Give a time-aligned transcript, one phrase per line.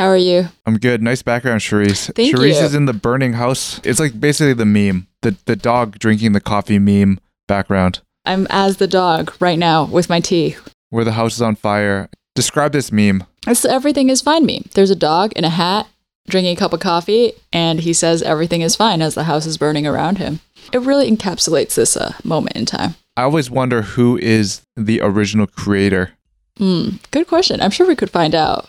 [0.00, 0.48] How are you?
[0.64, 1.02] I'm good.
[1.02, 2.10] Nice background, Charisse.
[2.14, 2.64] Thank Charisse you.
[2.64, 3.82] is in the burning house.
[3.84, 8.78] It's like basically the meme, the the dog drinking the coffee meme background, I'm as
[8.78, 10.56] the dog right now with my tea.
[10.88, 12.08] where the house is on fire.
[12.34, 13.24] Describe this meme.
[13.46, 14.70] It's the everything is fine meme.
[14.72, 15.86] There's a dog in a hat
[16.30, 19.58] drinking a cup of coffee, and he says everything is fine as the house is
[19.58, 20.40] burning around him.
[20.72, 22.94] It really encapsulates this uh, moment in time.
[23.18, 26.12] I always wonder who is the original creator.
[26.56, 27.60] Hmm, good question.
[27.60, 28.66] I'm sure we could find out.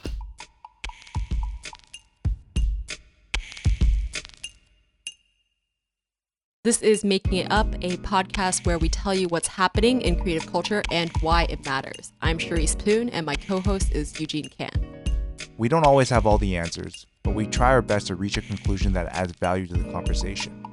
[6.64, 10.46] This is Making It Up, a podcast where we tell you what's happening in creative
[10.46, 12.14] culture and why it matters.
[12.22, 14.70] I'm Charisse Poon, and my co host is Eugene Kan.
[15.58, 18.44] We don't always have all the answers, but we try our best to reach a
[18.44, 20.64] conclusion that adds value to the conversation.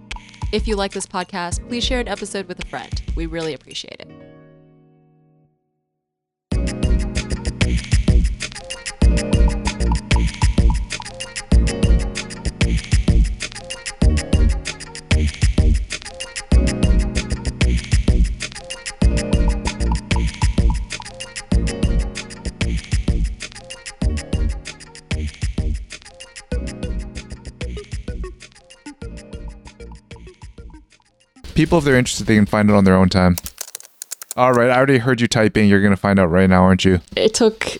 [0.52, 3.02] If you like this podcast, please share an episode with a friend.
[3.16, 4.10] We really appreciate it.
[31.58, 33.34] People, if they're interested, they can find it on their own time.
[34.36, 35.68] All right, I already heard you typing.
[35.68, 37.00] You're gonna find out right now, aren't you?
[37.16, 37.78] It took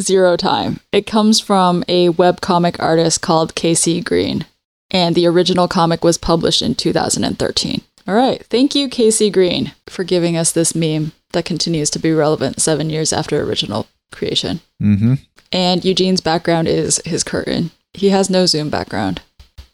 [0.00, 0.78] zero time.
[0.92, 4.46] It comes from a web comic artist called KC Green,
[4.92, 7.80] and the original comic was published in 2013.
[8.06, 8.46] All right.
[8.46, 12.88] Thank you, KC Green, for giving us this meme that continues to be relevant seven
[12.88, 14.60] years after original creation.
[14.80, 15.14] Mm-hmm.
[15.50, 17.72] And Eugene's background is his curtain.
[17.94, 19.22] He has no Zoom background.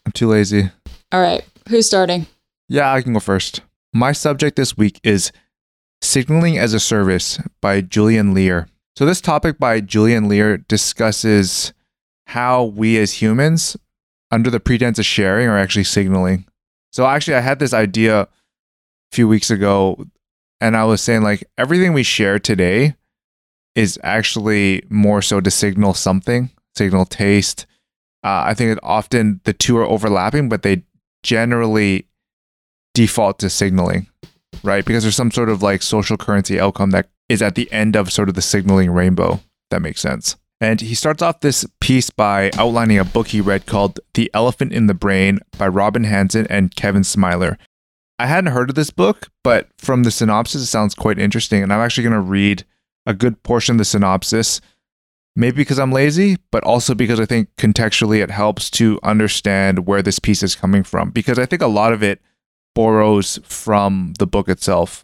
[0.03, 0.71] I'm too lazy.
[1.11, 1.43] All right.
[1.69, 2.25] Who's starting?
[2.67, 3.61] Yeah, I can go first.
[3.93, 5.31] My subject this week is
[6.01, 8.67] Signaling as a Service by Julian Lehr.
[8.97, 11.73] So, this topic by Julian Lehr discusses
[12.27, 13.77] how we as humans,
[14.31, 16.45] under the pretense of sharing, are actually signaling.
[16.91, 18.27] So, actually, I had this idea a
[19.11, 20.05] few weeks ago,
[20.59, 22.95] and I was saying, like, everything we share today
[23.75, 27.67] is actually more so to signal something, signal taste.
[28.23, 30.83] Uh, I think often the two are overlapping, but they
[31.21, 32.07] generally
[32.95, 34.07] default to signaling,
[34.63, 34.83] right?
[34.83, 38.11] Because there's some sort of like social currency outcome that is at the end of
[38.11, 39.41] sort of the signaling rainbow.
[39.69, 40.37] That makes sense.
[40.61, 44.71] And he starts off this piece by outlining a book he read called The Elephant
[44.71, 47.57] in the Brain by Robin Hanson and Kevin Simler.
[48.17, 51.61] I hadn't heard of this book, but from the synopsis, it sounds quite interesting.
[51.61, 52.63] And I'm actually going to read
[53.05, 54.61] a good portion of the synopsis,
[55.35, 60.01] maybe because I'm lazy, but also because I think contextually it helps to understand where
[60.01, 61.09] this piece is coming from.
[61.09, 62.21] Because I think a lot of it
[62.75, 65.03] borrows from the book itself.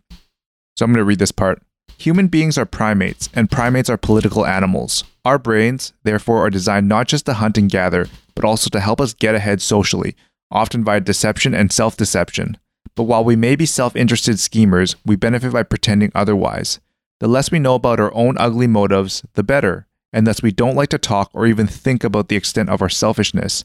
[0.75, 1.63] So I'm going to read this part.
[1.97, 5.03] Human beings are primates, and primates are political animals.
[5.25, 8.99] Our brains, therefore, are designed not just to hunt and gather, but also to help
[8.99, 10.15] us get ahead socially,
[10.49, 12.57] often via deception and self deception.
[12.95, 16.79] But while we may be self interested schemers, we benefit by pretending otherwise.
[17.19, 20.75] The less we know about our own ugly motives, the better, and thus we don't
[20.75, 23.63] like to talk or even think about the extent of our selfishness.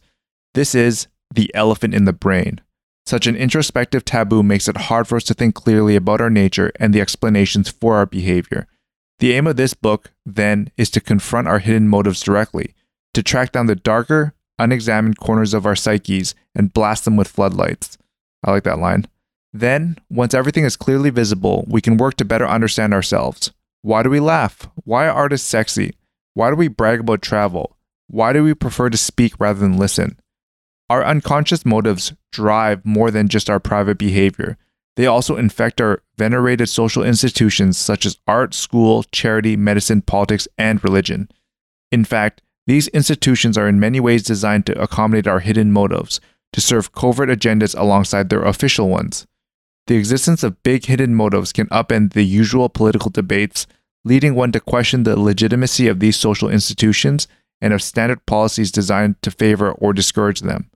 [0.52, 2.60] This is the elephant in the brain.
[3.06, 6.72] Such an introspective taboo makes it hard for us to think clearly about our nature
[6.80, 8.66] and the explanations for our behavior.
[9.20, 12.74] The aim of this book, then, is to confront our hidden motives directly,
[13.14, 17.96] to track down the darker, unexamined corners of our psyches and blast them with floodlights.
[18.44, 19.06] I like that line.
[19.52, 23.52] Then, once everything is clearly visible, we can work to better understand ourselves.
[23.82, 24.68] Why do we laugh?
[24.84, 25.94] Why are artists sexy?
[26.34, 27.76] Why do we brag about travel?
[28.08, 30.18] Why do we prefer to speak rather than listen?
[30.88, 34.56] Our unconscious motives drive more than just our private behavior.
[34.94, 40.82] They also infect our venerated social institutions such as art, school, charity, medicine, politics, and
[40.82, 41.28] religion.
[41.90, 46.20] In fact, these institutions are in many ways designed to accommodate our hidden motives,
[46.52, 49.26] to serve covert agendas alongside their official ones.
[49.86, 53.66] The existence of big hidden motives can upend the usual political debates,
[54.04, 57.28] leading one to question the legitimacy of these social institutions
[57.60, 60.70] and of standard policies designed to favor or discourage them.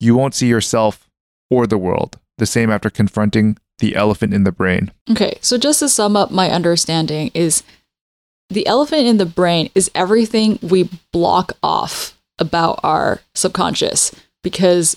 [0.00, 1.08] You won't see yourself
[1.50, 4.90] or the world the same after confronting the elephant in the brain.
[5.10, 7.62] Okay, so just to sum up my understanding is
[8.48, 14.96] the elephant in the brain is everything we block off about our subconscious because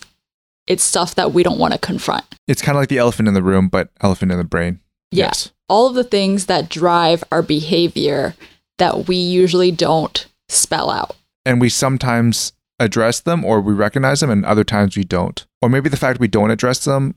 [0.67, 2.25] it's stuff that we don't want to confront.
[2.47, 4.79] It's kind of like the elephant in the room, but elephant in the brain.
[5.11, 5.25] Yeah.
[5.25, 5.51] Yes.
[5.67, 8.35] All of the things that drive our behavior
[8.77, 11.15] that we usually don't spell out.
[11.45, 15.45] And we sometimes address them or we recognize them, and other times we don't.
[15.61, 17.15] Or maybe the fact we don't address them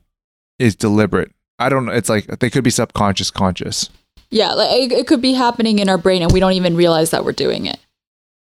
[0.59, 1.31] is deliberate.
[1.59, 1.91] I don't know.
[1.93, 3.89] It's like they could be subconscious, conscious.
[4.29, 7.23] Yeah, like it, could be happening in our brain and we don't even realize that
[7.23, 7.79] we're doing it.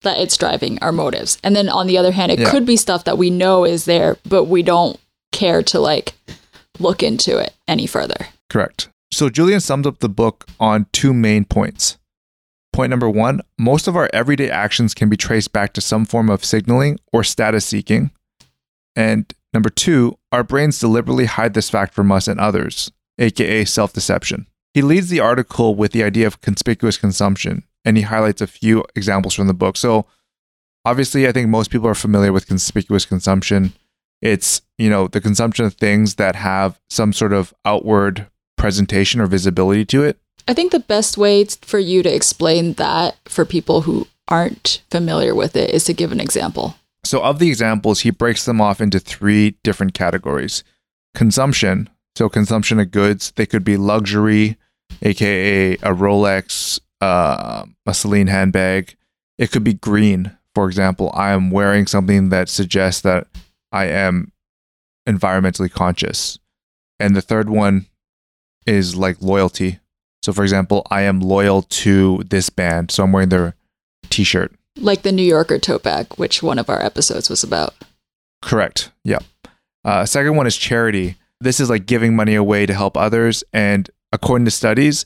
[0.03, 1.39] that it's driving our motives.
[1.45, 2.51] And then on the other hand, it Yeah.
[2.51, 4.99] could be stuff that we know is there, but we don't
[5.31, 6.15] care to like
[6.81, 8.27] look into it any further.
[8.51, 8.89] Correct.
[9.13, 11.99] So Julian sums up the book on two main points.
[12.73, 16.31] Point number one most of our everyday actions can be traced back to some form
[16.31, 18.11] of signaling or status seeking.
[18.97, 23.93] And number two, our brains deliberately hide this fact from us and others, aka self
[23.93, 24.47] deception.
[24.75, 28.85] He leads the article with the idea of conspicuous consumption, and he highlights a few
[28.97, 29.77] examples from the book.
[29.77, 30.07] So,
[30.85, 33.75] obviously, I think most people are familiar with conspicuous consumption.
[34.23, 39.27] It's, you know, the consumption of things that have some sort of outward presentation or
[39.27, 40.19] visibility to it.
[40.49, 45.35] I think the best way for you to explain that for people who aren't familiar
[45.35, 46.77] with it is to give an example.
[47.05, 50.65] So, of the examples, he breaks them off into three different categories
[51.15, 51.89] consumption.
[52.17, 54.57] So, consumption of goods, they could be luxury,
[55.03, 58.95] aka a Rolex, uh, a Celine handbag.
[59.39, 60.37] It could be green.
[60.55, 63.27] For example, I am wearing something that suggests that
[63.73, 64.33] I am
[65.09, 66.39] environmentally conscious.
[67.01, 67.87] And the third one
[68.67, 69.81] is like loyalty.
[70.23, 72.91] So, for example, I am loyal to this band.
[72.91, 73.57] So, I'm wearing their
[74.11, 74.53] t shirt.
[74.77, 77.75] Like the New Yorker tote bag, which one of our episodes was about.
[78.41, 78.91] Correct.
[79.05, 79.19] Yeah.
[79.85, 81.17] Uh, second one is charity.
[81.41, 83.45] This is like giving money away to help others.
[83.53, 85.05] And according to studies,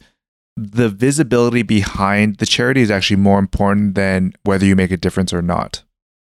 [0.57, 5.33] the visibility behind the charity is actually more important than whether you make a difference
[5.33, 5.83] or not.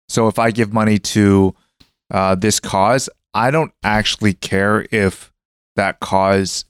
[0.09, 1.55] So if I give money to
[2.11, 5.31] uh, this cause, I don't actually care if
[5.75, 6.65] that cause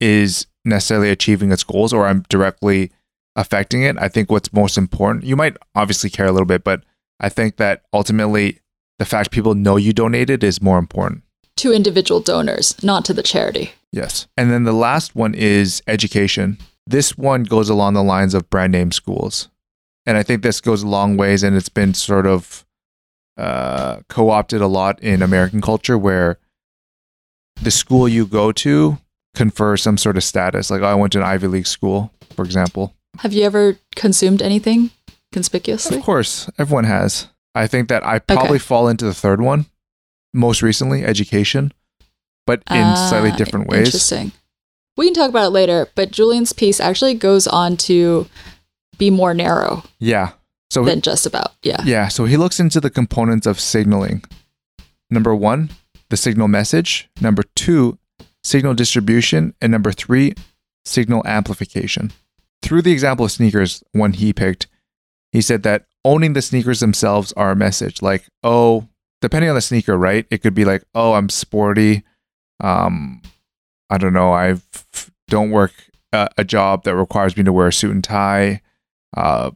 [0.00, 2.90] is necessarily achieving its goals or I'm directly
[3.36, 3.96] affecting it.
[3.98, 6.84] I think what's most important, you might obviously care a little bit, but
[7.20, 8.60] I think that ultimately
[8.98, 11.22] the fact people know you donated is more important.
[11.56, 13.72] To individual donors, not to the charity.
[13.92, 14.26] Yes.
[14.36, 16.58] And then the last one is education.
[16.86, 19.48] This one goes along the lines of brand name schools.
[20.06, 22.66] And I think this goes a long ways and it's been sort of
[23.36, 26.38] uh, co opted a lot in American culture where
[27.62, 28.98] the school you go to
[29.34, 30.70] confers some sort of status.
[30.70, 32.94] Like, oh, I went to an Ivy League school, for example.
[33.18, 34.90] Have you ever consumed anything
[35.32, 35.98] conspicuously?
[35.98, 37.28] Of course, everyone has.
[37.54, 38.58] I think that I probably Okay.
[38.58, 39.66] fall into the third one
[40.32, 41.72] most recently, education,
[42.46, 43.86] but in slightly Ah, different ways.
[43.86, 44.32] Interesting.
[44.96, 48.26] We can talk about it later, but Julian's piece actually goes on to
[48.98, 50.30] be more narrow Yeah.
[50.70, 51.52] So than just about.
[51.62, 51.82] Yeah.
[51.84, 54.24] Yeah, so he looks into the components of signaling.
[55.10, 55.70] Number one,
[56.10, 57.08] the signal message.
[57.20, 57.98] Number two,
[58.44, 59.54] signal distribution.
[59.60, 60.34] And number three,
[60.84, 62.12] signal amplification.
[62.62, 64.68] Through the example of sneakers, one he picked,
[65.32, 68.02] he said that owning the sneakers themselves are a message.
[68.02, 68.88] Like, oh,
[69.20, 70.26] depending on the sneaker, right?
[70.30, 72.04] It could be like, oh, I'm sporty.
[72.60, 73.22] Um,
[73.90, 74.32] I don't know.
[74.32, 74.60] I
[75.28, 75.72] don't work
[76.12, 78.62] a, a job that requires me to wear a suit and tie.
[79.16, 79.50] Uh,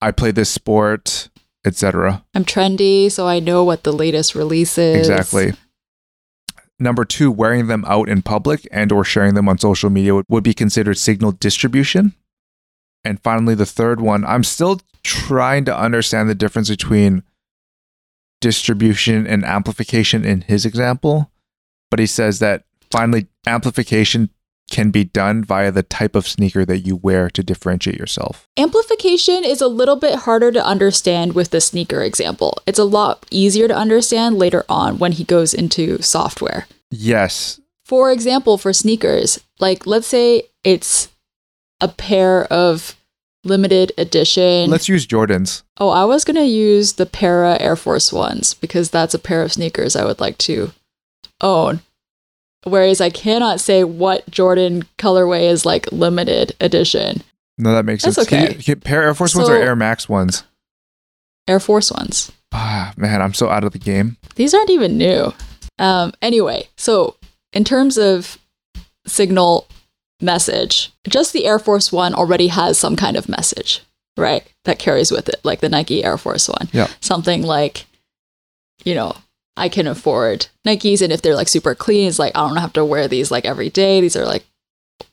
[0.00, 1.28] I play this sport,
[1.64, 2.24] etc.
[2.34, 5.08] I'm trendy, so I know what the latest release is.
[5.08, 5.52] Exactly.
[6.78, 10.42] Number two, wearing them out in public and or sharing them on social media would,
[10.42, 12.14] be considered signal distribution.
[13.04, 17.22] And finally, the third one, I'm still trying to understand the difference between
[18.40, 21.30] distribution and amplification in his example.
[21.90, 24.30] But he says that finally, amplification
[24.70, 28.48] can be done via the type of sneaker that you wear to differentiate yourself.
[28.56, 32.58] Amplification is a little bit harder to understand with the sneaker example.
[32.66, 36.66] It's a lot easier to understand later on when he goes into software.
[36.90, 37.60] Yes.
[37.84, 41.08] For example, for sneakers, like let's say it's
[41.80, 42.96] a pair of
[43.44, 44.70] limited edition.
[44.70, 45.62] Let's use Jordans.
[45.78, 49.42] oh, I was going to use the Para Air Force Ones because that's a pair
[49.42, 50.72] of sneakers I would like to
[51.42, 51.80] own.
[52.64, 57.22] Whereas I cannot say what Jordan colorway is like limited edition.
[57.58, 58.26] No, that makes That's sense.
[58.28, 58.58] Okay.
[58.60, 60.44] you- pair Air Force Ones or Air Max ones?
[61.46, 62.32] Air Force Ones.
[62.52, 64.16] Ah, man, I'm so out of the game.
[64.36, 65.32] These aren't even new.
[65.78, 67.16] Um, anyway, so
[67.52, 68.38] in terms of
[69.06, 69.66] signal
[70.20, 73.82] message, just the Air Force One already has some kind of message,
[74.16, 74.46] right?
[74.64, 76.68] That carries with it, like the Nike Air Force One.
[76.72, 76.88] Yeah.
[77.00, 77.86] Something like,
[78.84, 79.14] you know,
[79.56, 82.72] I can afford Nikes, and if they're like super clean, it's like I don't have
[82.74, 84.00] to wear these like every day.
[84.00, 84.44] These are like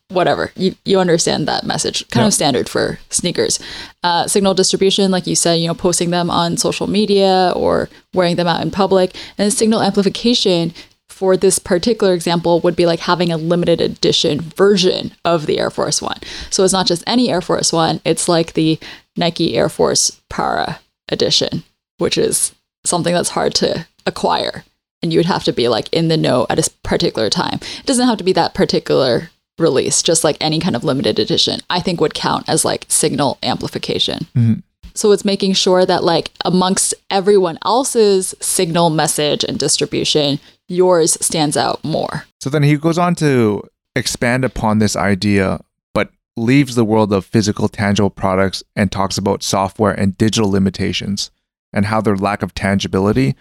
[0.09, 0.51] whatever.
[0.55, 2.07] You you understand that message.
[2.09, 2.27] Kind Yeah.
[2.27, 3.59] of standard for sneakers.
[4.03, 8.35] Uh, signal distribution like you said you know posting them on social media or wearing
[8.35, 9.15] them out in public.
[9.37, 10.73] And signal amplification
[11.07, 15.69] for this particular example would be like having a limited edition version of the air
[15.69, 16.17] force one.
[16.49, 18.79] So it's not just any air force one it's like the
[19.15, 20.79] nike air force para
[21.09, 21.63] edition
[21.99, 22.53] which is
[22.85, 24.63] something that's hard to acquire
[25.01, 27.59] and you would have to be like in the know at a particular time.
[27.79, 31.59] It doesn't have to be that particular release just like any kind of limited edition.
[31.69, 34.27] I think would count as like signal amplification.
[34.35, 34.59] Mm-hmm.
[34.93, 41.55] So it's making sure that, like, amongst everyone else's signal, message, and distribution, yours stands
[41.55, 42.25] out more.
[42.41, 43.63] So then he goes on to
[43.95, 45.61] expand upon this idea,
[45.93, 51.31] but leaves the world of physical, tangible products and talks about software and digital limitations
[51.71, 53.35] and how their lack of tangibility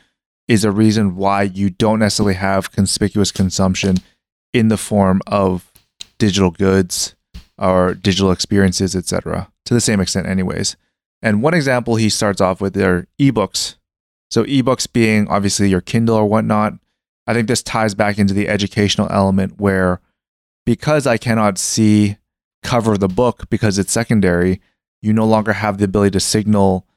[0.50, 3.99] is a reason why you don't necessarily have conspicuous consumption
[4.52, 5.71] in the form of
[6.19, 7.14] digital goods
[7.57, 9.49] or digital experiences, etc.
[9.66, 10.76] To the same extent, anyways.
[11.23, 13.76] And one example he starts off with are ebooks.
[14.28, 16.73] So ebooks being obviously your Kindle or whatnot.
[17.28, 20.00] I think this ties back into the educational element where
[20.66, 22.16] because I cannot see
[22.64, 24.61] cover the book because it's secondary,
[25.00, 26.88] you no longer have the ability to signal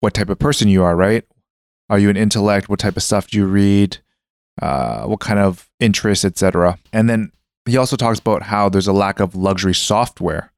[0.00, 1.22] what type of person you are, right?
[1.88, 2.68] Are you an intellect?
[2.68, 3.98] What type of stuff do you read?
[4.60, 6.78] Uh, what kind of interests, etc.
[6.92, 7.30] And then
[7.66, 10.52] he also talks about how there's a lack of luxury software,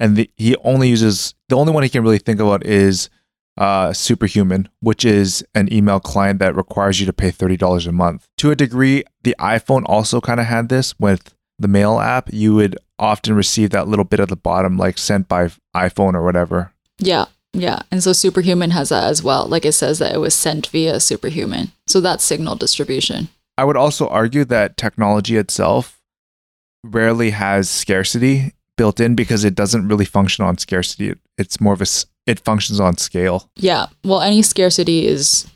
[0.00, 3.10] and the, he only uses the only one he can really think about is
[3.58, 7.92] uh, Superhuman, which is an email client that requires you to pay thirty dollars a
[7.92, 8.26] month.
[8.38, 12.32] To a degree, the iPhone also kind of had this with the mail app.
[12.32, 16.24] You would often receive that little bit at the bottom, like sent by iPhone or
[16.24, 16.72] whatever.
[16.98, 17.26] Yeah.
[17.54, 17.80] Yeah.
[17.90, 19.46] And so Superhuman has that as well.
[19.46, 21.72] Like it says that it was sent via Superhuman.
[21.86, 23.28] So that's signal distribution.
[23.56, 26.00] I would also argue that technology itself
[26.82, 31.14] rarely has scarcity built in because it doesn't really function on scarcity.
[31.38, 31.86] It's more of a
[32.26, 33.48] it functions on scale.
[33.56, 33.86] Yeah.
[34.02, 35.46] Well, any scarcity is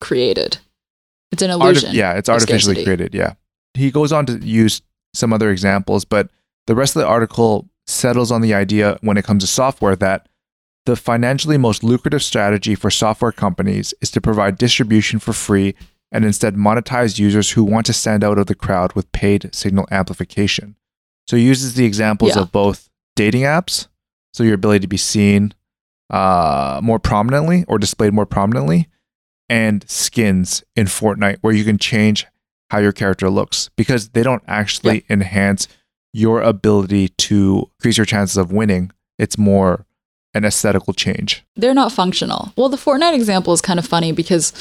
[0.00, 0.58] created.
[1.32, 1.88] It's an illusion.
[1.88, 2.84] Arti- yeah, it's artificially scarcity.
[2.84, 3.14] created.
[3.14, 3.34] Yeah.
[3.74, 4.82] He goes on to use
[5.14, 6.28] some other examples, but
[6.66, 10.28] the rest of the article settles on the idea when it comes to software that
[10.86, 15.74] the financially most lucrative strategy for software companies is to provide distribution for free
[16.10, 19.86] and instead monetize users who want to stand out of the crowd with paid signal
[19.90, 20.76] amplification.
[21.26, 22.42] So he uses the examples yeah.
[22.42, 23.88] of both dating apps,
[24.32, 25.52] so your ability to be seen
[26.08, 28.88] uh, more prominently or displayed more prominently,
[29.50, 32.26] and skins in Fortnite, where you can change
[32.70, 35.14] how your character looks because they don't actually yeah.
[35.14, 35.68] enhance
[36.12, 38.90] your ability to increase your chances of winning.
[39.18, 39.86] It's more
[40.34, 41.44] an aesthetical change.
[41.56, 42.52] They're not functional.
[42.56, 44.52] Well, the Fortnite example is kind of funny because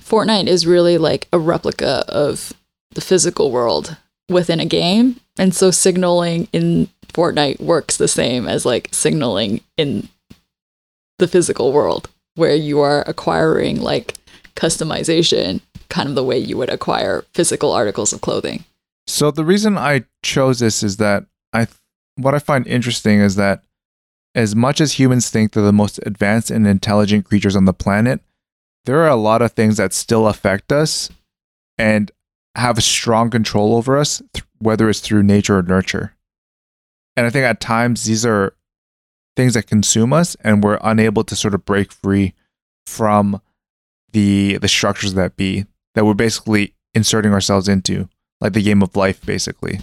[0.00, 2.52] Fortnite is really like a replica of
[2.92, 3.96] the physical world
[4.28, 5.20] within a game.
[5.38, 10.08] And so signaling in Fortnite works the same as like signaling in
[11.18, 14.14] the physical world, where you are acquiring like
[14.56, 18.64] customization, kind of the way you would acquire physical articles of clothing.
[19.06, 21.68] So the reason I chose this is that I
[22.16, 23.62] what I find interesting is that
[24.34, 28.20] as much as humans think they're the most advanced and intelligent creatures on the planet,
[28.84, 31.08] there are a lot of things that still affect us
[31.78, 32.10] and
[32.56, 36.14] have strong control over us, th- whether it's through nature or nurture.
[37.16, 38.54] And I think at times these are
[39.36, 42.34] things that consume us, and we're unable to sort of break free
[42.86, 43.40] from
[44.12, 48.08] the the structures that be that we're basically inserting ourselves into,
[48.40, 49.80] like the game of life, basically.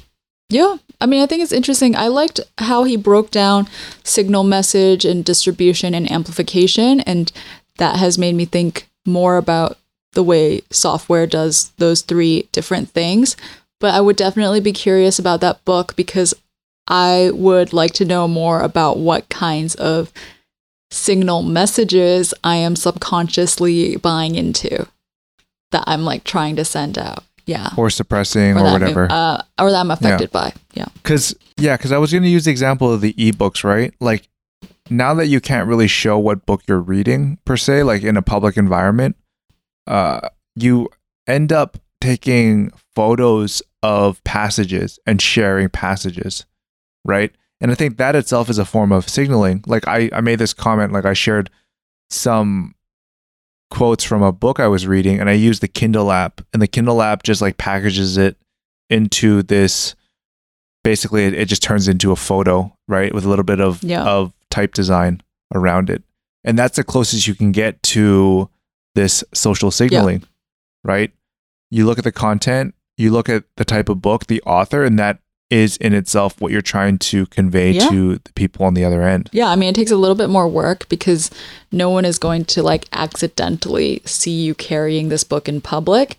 [0.52, 0.78] Yeah.
[1.00, 1.96] I mean, I think it's interesting.
[1.96, 3.68] I liked how he broke down
[4.04, 7.00] signal message and distribution and amplification.
[7.02, 7.32] And
[7.78, 9.78] that has made me think more about
[10.12, 13.38] the way software does those three different things.
[13.80, 16.34] But I would definitely be curious about that book because
[16.86, 20.12] I would like to know more about what kinds of
[20.92, 24.88] signal messages I am subconsciously buying into
[25.72, 27.24] that I'm like trying to send out.
[27.46, 27.70] Yeah.
[27.78, 29.08] Or suppressing or, or whatever.
[29.10, 30.42] uh, or that I'm affected yeah.
[30.42, 30.54] by.
[30.74, 30.86] Yeah.
[31.04, 33.94] Cause yeah, because I was gonna use the example of the ebooks, right?
[34.00, 34.28] Like
[34.90, 38.22] now that you can't really show what book you're reading per se, like in a
[38.22, 39.16] public environment,
[39.88, 40.90] uh, you
[41.28, 46.46] end up taking photos of passages and sharing passages,
[47.06, 47.32] right?
[47.62, 49.64] And I think that itself is a form of signaling.
[49.68, 51.50] Like I, I made this comment, like I shared
[52.10, 52.76] some
[53.72, 56.68] quotes from a book I was reading, and I used the Kindle app, and the
[56.68, 58.38] Kindle app just like packages it
[58.92, 59.96] into this.
[60.84, 64.04] Basically, it, it just turns into a photo, right, with a little bit of yeah.
[64.04, 65.22] of type design
[65.56, 66.04] around it,
[66.44, 68.50] and that's the closest you can get to
[68.94, 70.28] this social signaling, yeah.
[70.84, 71.12] right?
[71.72, 75.00] You look at the content, you look at the type of book, the author, and
[75.00, 75.20] that
[75.52, 77.90] is in itself what you're trying to convey yeah.
[77.90, 79.30] to the people on the other end.
[79.34, 81.30] Yeah, I mean, it takes a little bit more work because
[81.72, 86.16] no one is going to like accidentally see you carrying this book in public.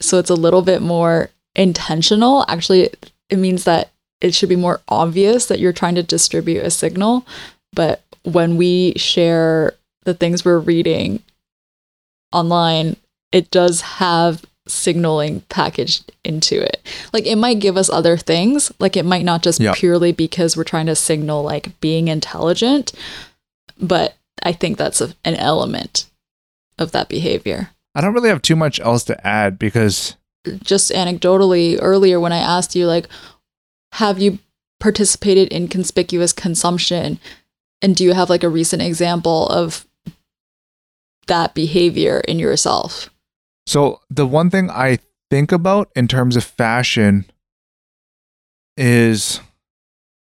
[0.00, 2.44] So it's a little bit more intentional.
[2.46, 2.90] Actually,
[3.30, 7.26] it means that it should be more obvious that you're trying to distribute a signal.
[7.72, 9.74] But when we share
[10.04, 11.22] the things we're reading
[12.32, 12.96] online,
[13.32, 16.80] it does have signaling packaged into it.
[17.12, 18.72] Like it might give us other things.
[18.78, 22.92] Like it might not just purely because we're trying to signal like being intelligent,
[23.78, 26.06] but I think that's a, an element
[26.78, 27.70] of that behavior.
[27.94, 30.16] I don't really have too much else to add because
[30.62, 33.08] Just anecdotally, earlier when I asked you, like,
[33.92, 34.38] have you
[34.80, 37.18] participated in conspicuous consumption?
[37.80, 39.86] And do you have like a recent example of
[41.26, 43.10] that behavior in yourself?
[43.66, 44.98] So the one thing I
[45.30, 47.24] think about in terms of fashion
[48.76, 49.40] is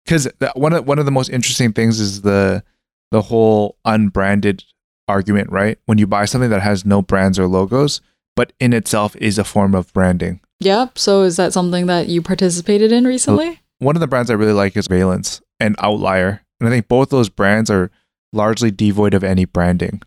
[0.06, 2.64] because one of one of the most interesting things is the
[3.12, 4.64] the whole unbranded
[5.08, 5.78] argument, right?
[5.86, 8.02] When you buy something that has no brands or logos,
[8.36, 10.40] but in itself is a form of branding.
[10.60, 10.98] Yep.
[10.98, 13.60] So is that something that you participated in recently?
[13.80, 17.10] One of the brands I really like is Veilance and Outlier, and I think both
[17.10, 17.90] those brands are
[18.32, 20.02] largely devoid of any branding.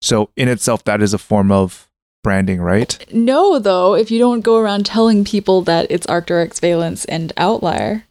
[0.00, 1.89] So in itself, that is a form of
[2.22, 3.04] branding, right?
[3.12, 8.04] No, though, if you don't go around telling people that it's Arc'teryx Veilance and Outlier,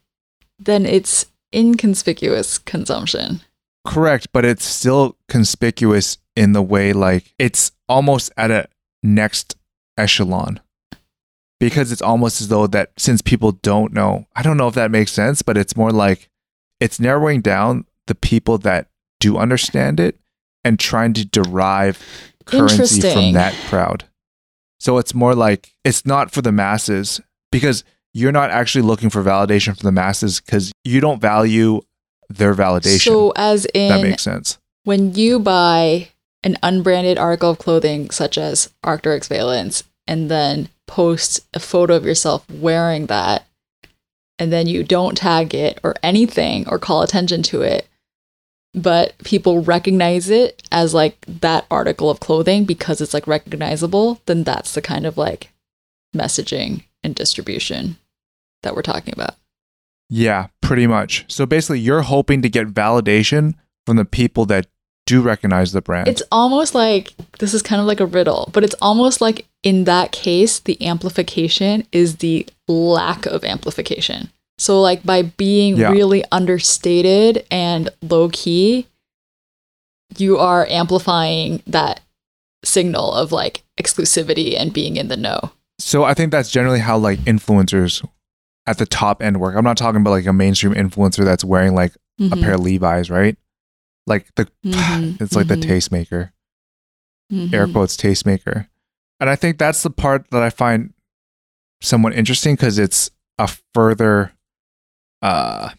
[0.57, 3.41] then it's inconspicuous consumption.
[3.85, 8.67] Correct, but it's still conspicuous in the way like it's almost at a
[9.01, 9.55] next
[9.97, 10.59] echelon.
[11.59, 14.91] Because it's almost as though that since people don't know, I don't know if that
[14.91, 16.29] makes sense, but it's more like
[16.79, 18.87] it's narrowing down the people that
[19.19, 20.17] do understand it
[20.63, 22.01] and trying to derive
[22.49, 24.05] currency from that crowd.
[24.79, 27.19] So it's more like it's not for the masses
[27.51, 31.81] because you're not actually looking for validation from the masses because you don't value
[32.29, 33.05] their validation.
[33.05, 34.57] So, as in, that makes sense.
[34.83, 36.09] when you buy
[36.43, 42.05] an unbranded article of clothing such as Arc'teryx Veilance and then post a photo of
[42.05, 43.45] yourself wearing that
[44.39, 47.87] and then you don't tag it or anything or call attention to it
[48.73, 54.43] but people recognize it as like that article of clothing because it's like recognizable then
[54.43, 55.51] that's the kind of like
[56.15, 57.97] messaging and distribution
[58.63, 59.35] that we're talking about
[60.09, 61.25] Yeah, pretty much.
[61.27, 63.53] So basically, you're hoping to get validation
[63.85, 64.67] from the people that
[65.05, 66.07] do recognize the brand.
[66.07, 69.85] It's almost like this is kind of like a riddle, but it's almost like in
[69.85, 74.29] that case, the amplification is the lack of amplification.
[74.59, 75.89] So, like by being Yeah.
[75.89, 78.85] really understated and low key,
[80.17, 82.01] you are amplifying that
[82.63, 85.51] signal of like exclusivity and being in the know.
[85.79, 88.05] so I think that's generally how like influencers
[88.67, 89.55] at the top end work.
[89.55, 92.41] I'm not talking about like a mainstream influencer that's wearing like a Mhm.
[92.41, 93.37] pair of Levi's, right?
[94.05, 95.63] Like the Mhm, it's like the mhm.
[95.63, 96.31] tastemaker,
[97.53, 98.67] air quotes tastemaker.
[99.21, 100.93] And I think that's the part that I find
[101.81, 104.33] somewhat interesting because it's a further
[105.21, 105.69] uh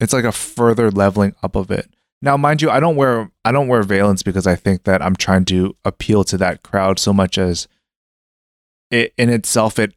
[0.00, 1.88] it's like a further leveling up of it.
[2.20, 5.16] Now, mind you, I don't wear I don't wear veilance because I think that I'm
[5.16, 7.66] trying to appeal to that crowd so much as
[8.90, 9.94] it in itself it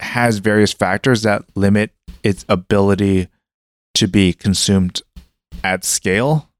[0.00, 1.90] has various factors that limit
[2.22, 3.28] its ability
[3.94, 5.00] to be consumed
[5.64, 6.50] at scale,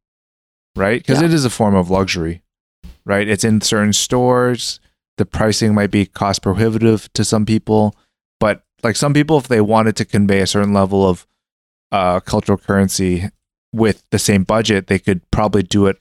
[0.74, 1.02] right?
[1.02, 1.26] Because Yeah.
[1.26, 2.42] it is a form of luxury,
[3.04, 3.28] right?
[3.28, 4.80] It's in certain stores.
[5.18, 7.94] The pricing might be cost prohibitive to some people,
[8.40, 11.26] but like some people, if they wanted to convey a certain level of
[11.92, 13.28] uh, cultural currency
[13.72, 16.00] with the same budget, they could probably do it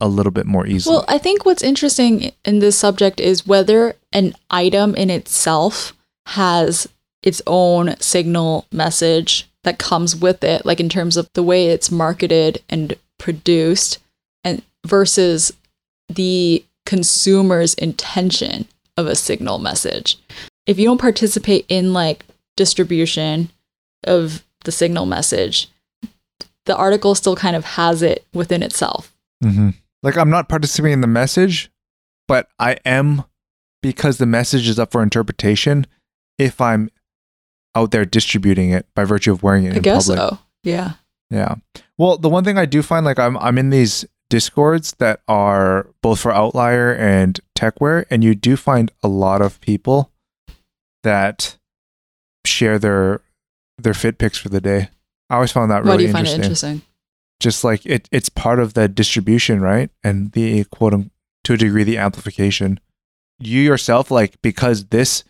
[0.00, 0.96] a little bit more easily.
[0.96, 5.94] Well, I think what's interesting in this subject is whether an item in itself
[6.26, 6.86] has
[7.22, 11.90] its own signal message that comes with it, like in terms of the way it's
[11.90, 13.98] marketed and produced,
[14.44, 15.52] and versus
[16.08, 20.18] the consumer's intention of a signal message.
[20.66, 22.24] If you don't participate in like
[22.56, 23.50] distribution
[24.04, 25.70] of the signal message,
[26.66, 29.14] the article still kind of has it within itself.
[29.42, 29.70] hmm
[30.02, 31.70] Like I'm not participating in the message,
[32.28, 33.24] but I am
[33.82, 35.86] because the message is up for interpretation.
[36.38, 36.90] If I'm
[37.74, 40.38] out there distributing it by virtue of wearing it I in guess public, so.
[40.64, 40.92] Yeah.
[41.30, 41.54] yeah.
[41.96, 45.86] Well, the one thing I do find, like I'm I'm in these discords that are
[46.02, 50.10] both for Outlier and Techwear, and you do find a lot of people
[51.04, 51.56] that
[52.44, 53.20] share their
[53.78, 54.88] their fit picks for the day.
[55.30, 56.82] I always found that really Why do you find it interesting interesting?
[57.40, 60.94] just like it it's part of the distribution right and the quote
[61.44, 62.80] to a degree the amplification
[63.38, 65.22] you yourself like because this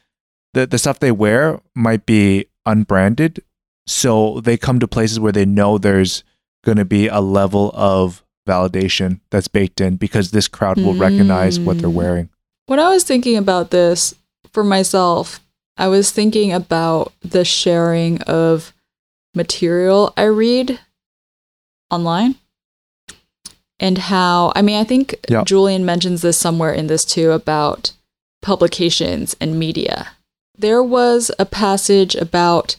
[0.55, 3.43] the, the stuff they wear might be unbranded
[3.89, 6.23] so they come to places where they know there's
[6.65, 11.59] going to be a level of validation that's baked in because this crowd will recognize
[11.59, 11.95] what they're Mm.
[11.95, 12.29] wearing
[12.67, 14.15] When I was thinking about this
[14.53, 15.41] for myself,
[15.77, 18.73] I was thinking about the sharing of
[19.35, 20.81] material I read
[21.91, 22.37] online
[23.79, 25.45] and how, I mean, I think Yeah.
[25.45, 27.93] Julian mentions this somewhere in this too about
[28.43, 30.13] publications and media.
[30.57, 32.77] There was a passage about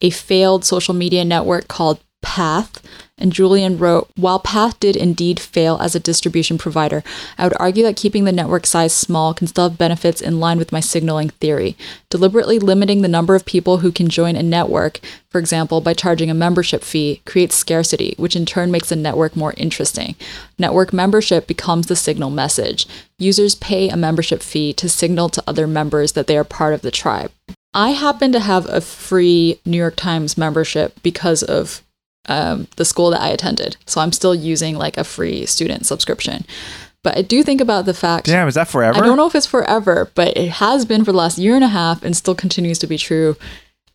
[0.00, 2.82] a failed social media network called Path.
[3.18, 7.04] And Julian wrote While Path did indeed fail as a distribution provider,
[7.36, 10.56] I would argue that keeping the network size small can still have benefits in line
[10.56, 11.76] with my signaling theory.
[12.08, 16.30] Deliberately limiting the number of people who can join a network, for example, by charging
[16.30, 20.14] a membership fee, creates scarcity, which in turn makes the network more interesting.
[20.58, 22.86] Network membership becomes the signal message.
[23.18, 26.80] Users pay a membership fee to signal to other members that they are part of
[26.80, 27.30] the tribe.
[27.72, 31.82] I happen to have a free New York Times membership because of
[32.30, 33.76] um, the school that I attended.
[33.86, 36.46] So I'm still using like a free student subscription.
[37.02, 38.26] But I do think about the fact.
[38.26, 38.98] Damn, is that forever?
[38.98, 41.64] I don't know if it's forever, but it has been for the last year and
[41.64, 43.36] a half and still continues to be true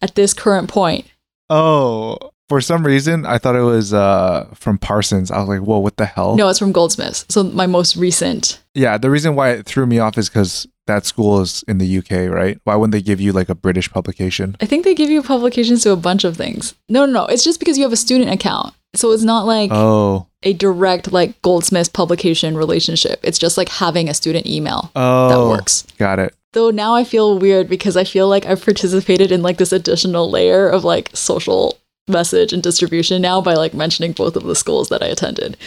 [0.01, 1.05] at this current point.
[1.49, 5.31] Oh, for some reason, I thought it was uh, from Parsons.
[5.31, 6.35] I was like, whoa, what the hell?
[6.35, 7.25] No, it's from Goldsmiths.
[7.29, 8.61] So my most recent.
[8.73, 11.97] Yeah, the reason why it threw me off is because that school is in the
[11.97, 12.59] UK, right?
[12.63, 14.55] Why wouldn't they give you like a British publication?
[14.61, 16.75] I think they give you publications to a bunch of things.
[16.87, 17.25] No, no, no.
[17.25, 18.75] It's just because you have a student account.
[18.93, 23.19] So it's not like Oh, a direct like Goldsmiths publication relationship.
[23.23, 25.81] It's just like having a student email oh, that works.
[25.97, 26.33] Got it.
[26.53, 30.29] Though now I feel weird because I feel like I've participated in like this additional
[30.29, 34.89] layer of like social message and distribution now by like mentioning both of the schools
[34.89, 35.57] that I attended.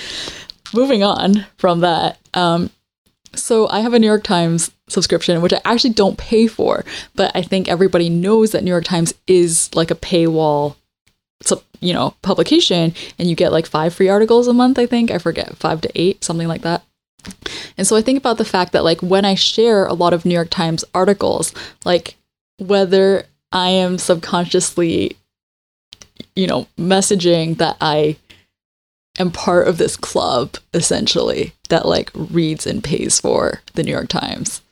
[0.74, 2.70] Moving on from that, um,
[3.34, 7.34] so I have a New York Times subscription, which I actually don't pay for, but
[7.34, 10.76] I think everybody knows that New York Times is like a paywall,
[11.80, 14.78] you know, publication, and you get like five free articles a month.
[14.78, 16.82] I think I forget five to eight, something like that.
[17.76, 20.24] And so I think about the fact that like when I share a lot of
[20.24, 21.52] New York Times articles,
[21.84, 22.16] like
[22.58, 25.16] whether I am subconsciously,
[26.34, 28.16] you know, messaging that I
[29.18, 34.08] am part of this club essentially that like reads and pays for the New York
[34.08, 34.62] Times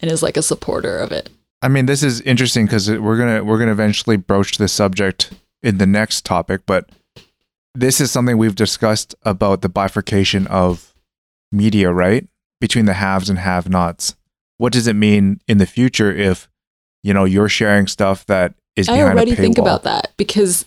[0.00, 1.30] and is like a supporter of it.
[1.62, 5.78] I mean, this is interesting because we're gonna we're gonna eventually broach this subject in
[5.78, 6.90] the next topic, but
[7.74, 10.92] this is something we've discussed about the bifurcation of
[11.52, 12.26] media, right?
[12.60, 14.16] Between the haves and have-nots.
[14.58, 16.48] What does it mean in the future if
[17.02, 20.64] you know you're sharing stuff that is I already think about that because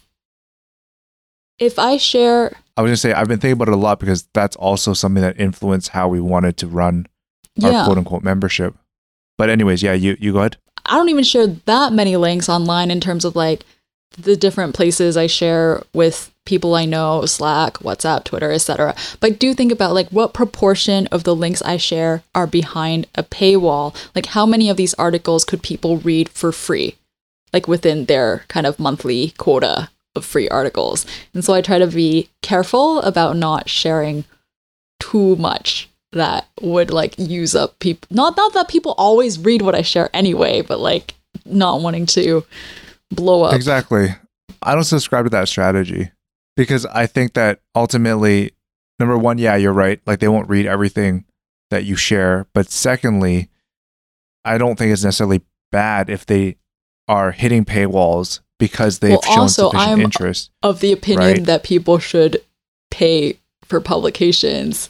[1.59, 4.27] if I share I was gonna say I've been thinking about it a lot because
[4.33, 7.07] that's also something that influenced how we wanted to run
[7.63, 8.75] our yeah, quote unquote membership.
[9.37, 10.57] But anyways, yeah, you you go ahead.
[10.85, 13.63] I don't even share that many links online in terms of like
[14.17, 18.95] the different places I share with people I know, Slack, WhatsApp, Twitter, etc.
[19.19, 23.07] But I do think about like what proportion of the links I share are behind
[23.15, 23.95] a paywall.
[24.13, 26.95] Like how many of these articles could people read for free?
[27.55, 31.05] Like within their kind of monthly quota of free articles.
[31.33, 34.25] And so I try to be careful about not sharing
[34.99, 39.75] too much that would like use up people not not that people always read what
[39.75, 41.13] I share anyway, but like
[41.45, 42.45] not wanting to
[43.09, 43.53] blow up.
[43.53, 44.15] Exactly.
[44.61, 46.11] I don't subscribe to that strategy
[46.57, 48.51] because I think that ultimately,
[48.99, 50.01] number one, yeah, you're right.
[50.05, 51.23] Like they won't read everything
[51.71, 52.47] that you share.
[52.53, 53.49] But secondly,
[54.43, 55.41] I don't think it's necessarily
[55.71, 56.57] bad if they
[57.07, 60.49] are hitting paywalls because they've Well, shown also, sufficient I'm- interest.
[60.63, 61.45] Of the opinion Right.
[61.45, 62.41] that people should
[62.91, 64.89] pay for publications.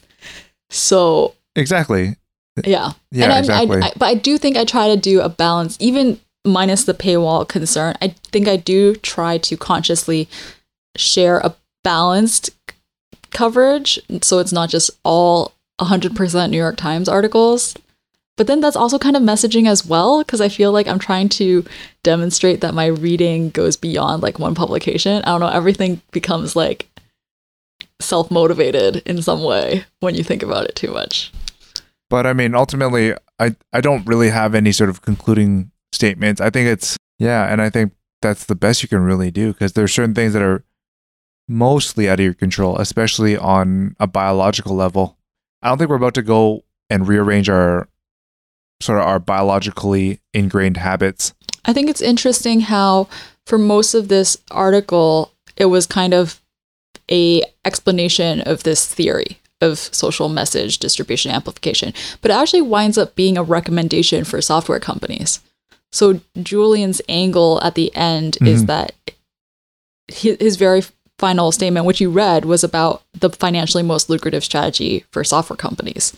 [0.69, 2.15] So Exactly.
[2.65, 2.91] yeah.
[3.11, 3.81] Yeah, and exactly.
[3.81, 6.93] I, I, but I do think I try to do a balance, even minus the
[6.93, 7.95] paywall concern.
[8.01, 10.27] I think I do try to consciously
[10.95, 12.51] share a balanced
[13.31, 17.75] coverage, so it's not just all 100% New York Times articles.
[18.37, 21.29] But then that's also kind of messaging as well, because I feel like I'm trying
[21.29, 21.65] to
[22.03, 25.23] demonstrate that my reading goes beyond like one publication.
[25.23, 26.87] I don't know, everything becomes like
[28.01, 31.31] self motivated in some way when you think about it too much.
[32.09, 36.41] But I mean, ultimately, I, I don't really have any sort of concluding statements.
[36.41, 39.73] I think it's, yeah, and I think that's the best you can really do because
[39.73, 40.63] there's certain things that are
[41.47, 45.17] mostly out of your control, especially on a biological level.
[45.61, 47.87] I don't think we're about to go and rearrange our
[48.81, 51.33] sort of our biologically ingrained habits.
[51.65, 53.07] I think it's interesting how
[53.47, 56.41] for most of this article it was kind of
[57.09, 63.15] a explanation of this theory of social message distribution amplification, but it actually winds up
[63.15, 65.39] being a recommendation for software companies.
[65.91, 68.67] So Julian's angle at the end is Mhm.
[68.67, 68.93] that
[70.07, 70.83] his very
[71.17, 76.13] final statement, which you read, was about the financially most lucrative strategy for software companies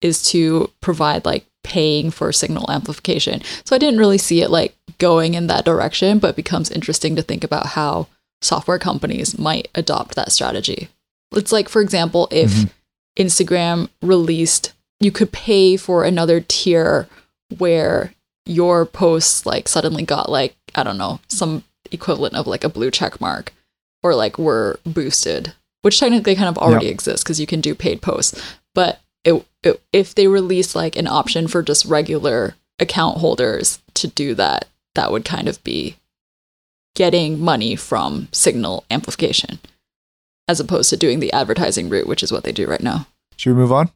[0.00, 3.42] is to provide like paying for signal amplification.
[3.64, 7.16] So I didn't really see it like going in that direction, but it becomes interesting
[7.16, 8.06] to think about how
[8.42, 10.88] software companies might adopt that strategy.
[11.32, 12.70] It's like, for example, if Mhm.
[13.18, 17.08] Instagram released, you could pay for another tier
[17.58, 18.14] where
[18.46, 22.90] your posts like suddenly got like, I don't know, some equivalent of like a blue
[22.90, 23.52] check mark.
[24.02, 26.94] or like were boosted, which technically kind of already Yep.
[26.94, 28.40] exists because you can do paid posts.
[28.74, 29.44] But it,
[29.92, 35.12] if they release like an option for just regular account holders to do that, that
[35.12, 35.96] would kind of be
[36.94, 39.58] getting money from signal amplification
[40.48, 43.06] as opposed to doing the advertising route, which is what they do right now.
[43.36, 43.90] Should we move on?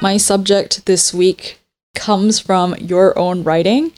[0.00, 1.58] My subject this week
[1.96, 3.92] comes from your own writing.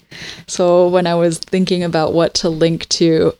[0.46, 3.34] So when I was thinking about what to link to,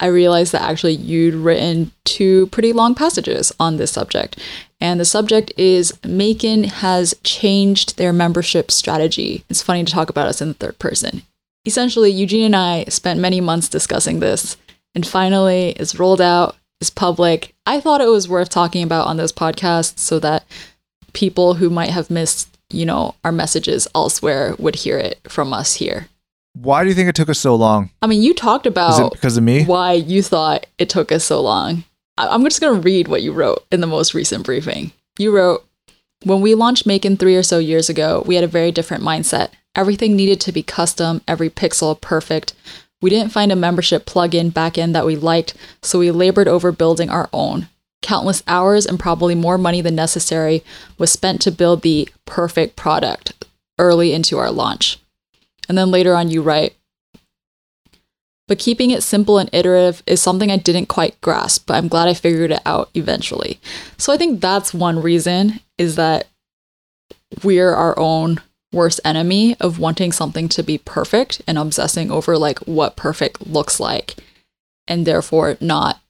[0.00, 4.38] I realized that actually you'd written two pretty long passages on this subject.
[4.80, 9.44] And the subject is MAEKAN has changed their membership strategy.
[9.48, 11.22] It's funny to talk about us in the third person.
[11.64, 14.56] Essentially, Eugene and I spent many months discussing this,
[14.94, 17.54] and finally it's rolled out, it's public.
[17.64, 20.44] I thought it was worth talking about on this podcast so that
[21.14, 25.74] people who might have missed, you know, our messages elsewhere would hear it from us
[25.74, 26.08] here.
[26.54, 27.90] Why do you think it took us so long?
[28.00, 29.64] I mean, you talked about it because of me?
[29.64, 31.84] why you thought it took us so long.
[32.16, 34.92] I- I'm just going to read what you wrote in the most recent briefing.
[35.18, 35.64] You wrote,
[36.24, 39.48] When we launched MAEKAN three or so years ago, we had a very different mindset.
[39.74, 42.54] Everything needed to be custom, every pixel perfect.
[43.02, 45.52] We didn't find a membership plugin backend that we liked,
[45.82, 47.68] so we labored over building our own.
[48.06, 50.62] Countless hours and probably more money than necessary
[50.96, 53.44] was spent to build the perfect product
[53.80, 54.98] early into our launch.
[55.68, 56.76] And then later on, you write,
[58.46, 62.06] but keeping it simple and iterative is something I didn't quite grasp, but I'm glad
[62.06, 63.58] I figured it out eventually.
[63.98, 66.28] So I think that's one reason is that
[67.42, 68.40] we're our own
[68.72, 73.80] worst enemy of wanting something to be perfect and obsessing over like what perfect looks
[73.80, 74.14] like
[74.86, 76.00] and therefore not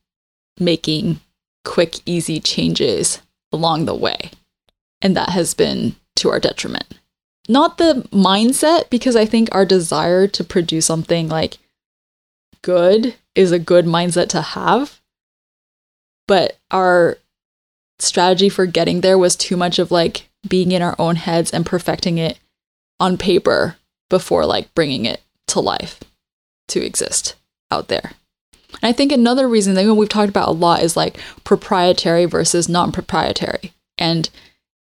[0.61, 1.21] making
[1.67, 3.21] quick easy changes
[3.53, 4.31] along the way.
[5.03, 6.87] And that has been to our detriment.
[7.49, 11.59] Not the mindset because I think our desire to produce something like
[12.63, 15.01] good is a good mindset to have.
[16.27, 17.19] But our
[17.99, 21.67] strategy for getting there was too much of like being in our own heads and
[21.67, 22.39] perfecting it
[22.99, 23.77] on paper
[24.09, 26.01] before like bringing it to life
[26.69, 27.35] to exist
[27.71, 28.13] out there.
[28.83, 32.69] And I think another reason that we've talked about a lot is like proprietary versus
[32.69, 33.73] non proprietary.
[33.99, 34.29] And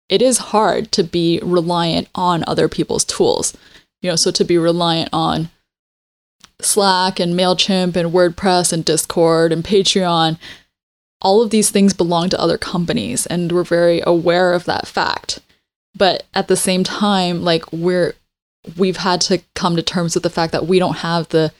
[0.09, 3.55] it is hard to be reliant on other people's tools.
[4.01, 5.49] You know, so to be reliant on
[6.61, 10.37] Slack and MailChimp and WordPress and Discord and Patreon,
[11.21, 15.39] all of these things belong to other companies and we're very aware of that fact.
[15.95, 18.15] But at the same time, like we're
[18.77, 21.51] we've had to come to terms with the fact that we don't have the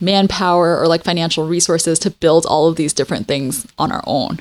[0.00, 4.40] manpower or like financial resources to build all of these different things on our own.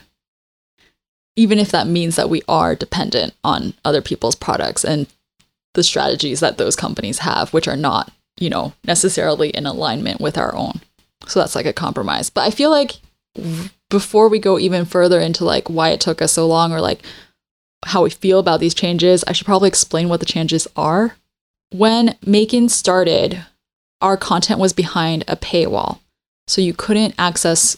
[1.36, 5.08] Even if that means that we are dependent on other people's products and
[5.74, 10.38] the strategies that those companies have, which are not you know, necessarily in alignment with
[10.38, 10.82] our own.
[11.28, 12.30] So that's like a compromise.
[12.30, 12.94] But I feel like
[13.90, 17.02] before we go even further into like why it took us so long or like
[17.86, 21.16] how we feel about these changes, I should probably explain what the changes are.
[21.72, 23.46] When MAEKAN started,
[24.06, 26.00] our content was behind a paywall.
[26.48, 27.78] So you couldn't access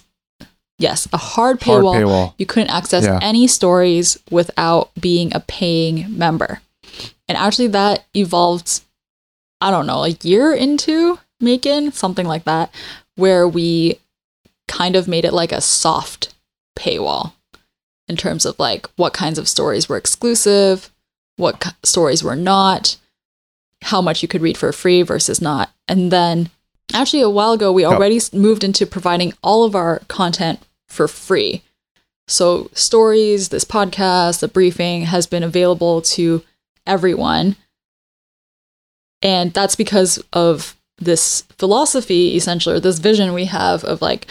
[0.78, 1.96] yes, a hard Hard paywall.
[1.96, 2.34] paywall.
[2.38, 3.20] You couldn't access Yeah.
[3.22, 6.62] any stories without being a paying member.
[7.28, 8.82] And actually that evolved
[9.60, 12.70] I don't know, a year into MAEKAN, something like that,
[13.16, 14.00] where we
[14.68, 16.32] kind of made it like a soft
[16.78, 17.32] paywall
[18.08, 20.92] in terms of like what kinds of stories were exclusive,
[21.38, 22.98] what k- stories were not,
[23.84, 25.72] how much you could read for free versus not.
[25.88, 26.50] And then
[26.94, 31.08] actually a while ago we already s moved into providing all of our content for
[31.08, 31.64] free.
[32.28, 36.44] So stories, this podcast, the briefing has been available to
[36.86, 37.56] everyone.
[39.22, 44.28] And that's because of this philosophy, essentially, or this vision we have of like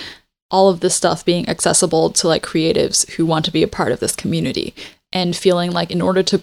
[0.50, 3.92] all of this stuff being accessible to like creatives who want to be a part
[3.92, 4.74] of this community
[5.12, 6.42] and feeling like in order to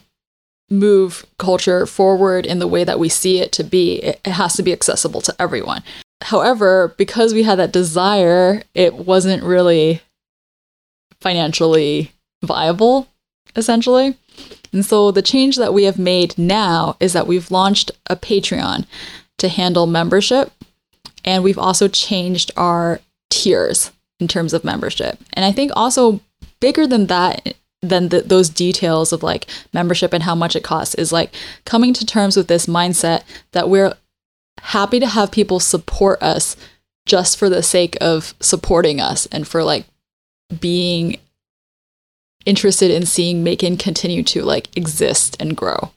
[0.73, 4.63] move culture forward in the way that we see it to be, it, has to
[4.63, 5.83] be accessible to everyone.
[6.21, 10.01] However, because we had that desire, it wasn't really
[11.21, 12.11] financially
[12.43, 13.07] viable,
[13.55, 14.17] essentially.
[14.71, 18.85] And so the change that we have made now is that we've launched a Patreon
[19.37, 20.51] to handle membership.
[21.23, 25.19] And we've also changed our tiers in terms of membership.
[25.33, 26.21] And I think also
[26.59, 30.95] bigger than that, than the, those details of like membership and how much it costs,
[30.95, 31.33] is like
[31.65, 33.93] coming to terms with this mindset that we're
[34.61, 36.55] happy to have people support us
[37.05, 39.85] just for the sake of supporting us and for like
[40.59, 41.17] being
[42.45, 45.91] interested in seeing MAEKAN continue to like exist and grow.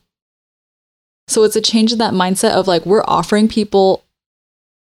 [1.28, 4.04] So it's a change in that mindset of like we're offering people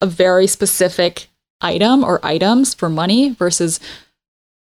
[0.01, 1.29] a very specific
[1.61, 3.81] item or items for money versus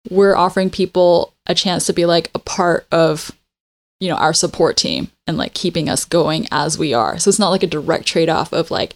[0.09, 3.31] we're offering people a chance to be like a part of
[3.99, 7.17] you know our support team and like keeping us going as we are.
[7.17, 8.95] So it's not like a direct trade-off of like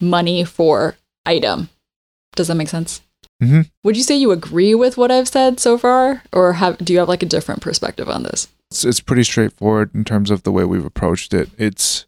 [0.00, 1.68] money for item.
[2.34, 3.00] Does that make sense?
[3.42, 3.70] Mhm.
[3.84, 6.98] Would you say you agree with what I've said so far or have do you
[6.98, 8.48] have like a different perspective on this?
[8.70, 11.50] it's, it's pretty straightforward in terms of the way we've approached it.
[11.58, 12.06] It's,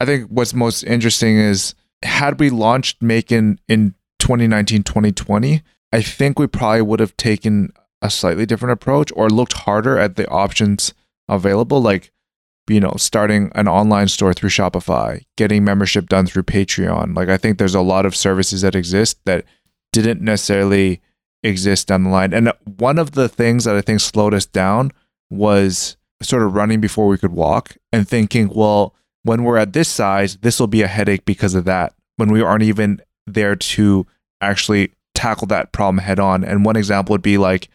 [0.00, 6.38] I think what's most interesting is had we launched MAEKAN in 2019, 2020, I think
[6.38, 10.94] we probably would have taken a slightly different approach or looked harder at the options
[11.28, 12.12] available, like,
[12.68, 17.16] you know, starting an online store through Shopify, getting membership done through Patreon.
[17.16, 19.44] Like, I think there's a lot of services that exist that
[19.92, 21.00] didn't necessarily
[21.42, 22.32] exist down the line.
[22.32, 24.92] And one of the things that I think slowed us down
[25.30, 29.88] was sort of running before we could walk and thinking, well, when we're at this
[29.88, 31.94] size, this will be a headache because of that.
[32.16, 34.06] When we aren't even there to
[34.40, 36.44] actually tackle that problem head on.
[36.44, 37.68] And one example would be like,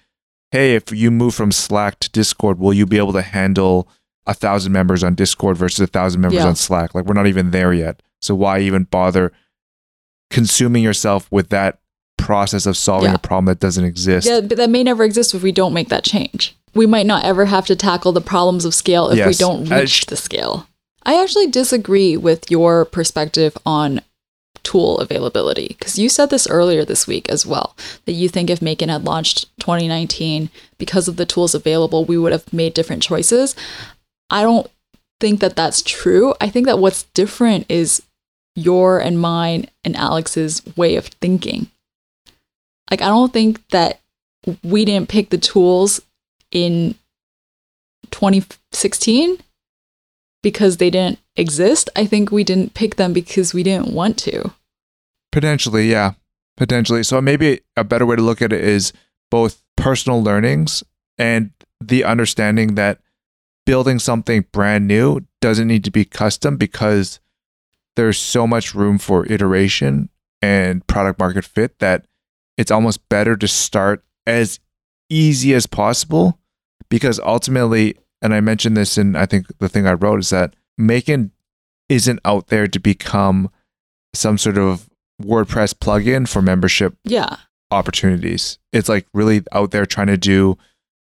[0.52, 3.88] hey, if you move from Slack to Discord, will you be able to handle
[4.26, 6.48] a thousand members on Discord versus a thousand members Yeah.
[6.48, 6.94] on Slack?
[6.96, 8.02] Like, we're not even there yet.
[8.22, 9.32] So why even bother
[10.30, 11.80] consuming yourself with that
[12.18, 13.16] process of solving Yeah.
[13.16, 14.28] a problem that doesn't exist?
[14.28, 16.56] Yeah, but that may never exist if we don't make that change.
[16.76, 20.06] We might not ever have to tackle the problems of scale if we don't reach
[20.08, 20.68] the scale.
[21.04, 24.02] I actually disagree with your perspective on
[24.70, 28.60] tool availability because you said this earlier this week as well that you think if
[28.60, 33.56] MAEKAN had launched 2019 because of the tools available, we would have made different choices.
[34.30, 34.70] I don't
[35.20, 36.36] think that that's true.
[36.40, 38.04] I think that what's different is
[38.56, 41.72] your and mine and Alex's way of thinking.
[42.92, 44.02] Like, I don't think that
[44.64, 46.00] we didn't pick the tools
[46.52, 46.94] in
[48.12, 49.40] 2016
[50.44, 51.90] because they didn't exist.
[51.96, 54.52] I think we didn't pick them because we didn't want to.
[55.32, 56.14] Potentially, yeah.
[56.58, 57.04] Potentially.
[57.04, 58.92] So maybe a better way to look at it is
[59.32, 60.84] both personal learnings
[61.18, 63.00] and the understanding that
[63.66, 67.20] building something brand new doesn't need to be custom because
[67.96, 70.10] there's so much room for iteration
[70.42, 72.06] and product market fit that
[72.58, 74.60] it's almost better to start as
[75.10, 76.40] easy as possible
[76.90, 80.56] because ultimately and I mentioned this in I think the thing I wrote is that
[80.80, 81.32] MAEKAN
[81.90, 83.50] isn't out there to become
[84.14, 84.89] some sort of
[85.22, 87.38] WordPress plugin for membership Yeah.
[87.72, 88.58] opportunities.
[88.74, 90.58] It's like really out there trying to do,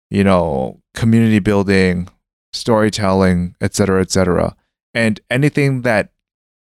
[0.09, 2.09] you know, community building,
[2.53, 4.55] storytelling, et cetera, et cetera.
[4.93, 6.11] And anything that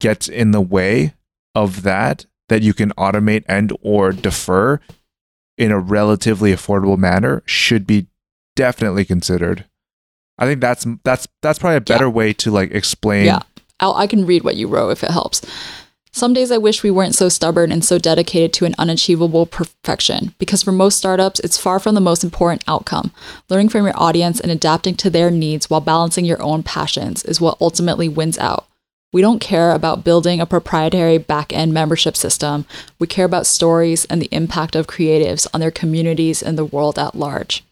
[0.01, 1.15] gets in the way
[1.55, 4.81] of that, that you can automate and or defer
[5.57, 8.07] in a relatively affordable manner should be
[8.57, 9.65] definitely considered.
[10.39, 13.41] I think that's that's that's probably a better way to like explain Yeah.
[13.81, 15.43] I'll, I can read what you wrote if it helps.
[16.19, 20.35] Some days I wish we weren't so stubborn and so dedicated to an unachievable perfection,
[20.39, 23.13] because for most startups, it's far from the most important outcome.
[23.49, 27.41] Learning from your audience and adapting to their needs while balancing your own passions is
[27.41, 28.67] what ultimately wins out.
[29.13, 32.67] We don't care about building a proprietary back end membership system.
[32.99, 36.99] We care about stories and the impact of creatives on their communities and the world
[36.99, 37.63] at large.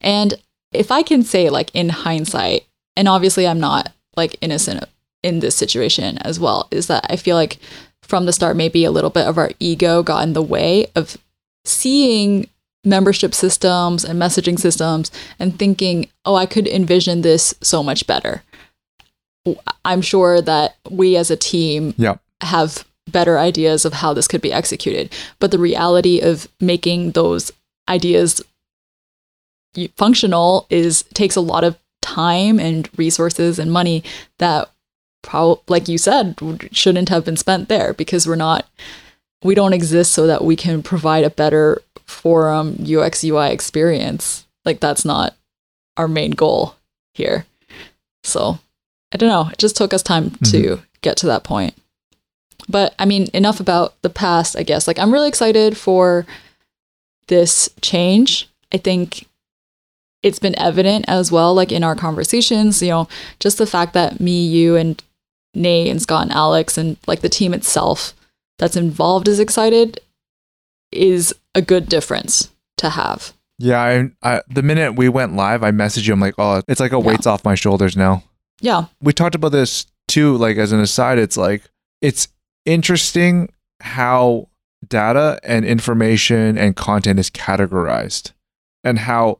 [0.00, 0.36] And
[0.72, 2.64] if I can say, like, in hindsight,
[2.96, 4.82] and obviously I'm not like innocent
[5.22, 7.58] in this situation as well, is that I feel like
[8.02, 11.16] from the start, maybe a little bit of our ego got in the way of
[11.64, 12.48] seeing
[12.84, 18.42] membership systems and messaging systems and thinking, oh, I could envision this so much better.
[19.84, 22.16] I'm sure that we as a team Yeah.
[22.40, 25.12] have better ideas of how this could be executed.
[25.38, 27.52] But the reality of making those
[27.88, 28.42] ideas
[29.96, 34.02] functional is takes a lot of time and resources and money
[34.38, 34.70] that
[35.22, 36.38] probably like you said
[36.72, 38.66] shouldn't have been spent there because we're not
[39.42, 44.46] we don't exist so that we can provide a better forum UX UI experience.
[44.64, 45.34] Like that's not
[45.96, 46.76] our main goal
[47.14, 47.46] here.
[48.22, 48.58] So
[49.12, 49.48] I don't know.
[49.50, 50.84] It just took us time to mm-hmm.
[51.00, 51.74] get to that point.
[52.68, 54.86] But I mean enough about the past I guess.
[54.86, 56.26] Like I'm really excited for
[57.28, 58.48] this change.
[58.72, 59.26] I think
[60.22, 63.08] it's been evident as well, like in our conversations, you know,
[63.40, 65.02] just the fact that me, you, and
[65.54, 68.14] Nate and Scott and Alex and like the team itself
[68.58, 70.00] that's involved is excited
[70.90, 73.32] is a good difference to have.
[73.58, 76.12] Yeah, I, I the minute we went live, I messaged you.
[76.14, 77.02] I'm like, oh, it's like a Yeah.
[77.06, 78.24] weight's off my shoulders now.
[78.60, 78.86] Yeah.
[79.00, 80.36] We talked about this too.
[80.36, 81.62] Like as an aside, it's like
[82.00, 82.28] it's
[82.66, 83.48] interesting
[83.80, 84.48] how
[84.88, 88.32] data and information and content is categorized,
[88.84, 89.38] and how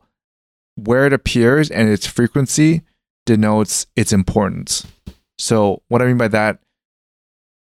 [0.77, 2.83] where it appears and its frequency
[3.27, 4.87] denotes its importance.
[5.43, 6.61] So, what I mean by that,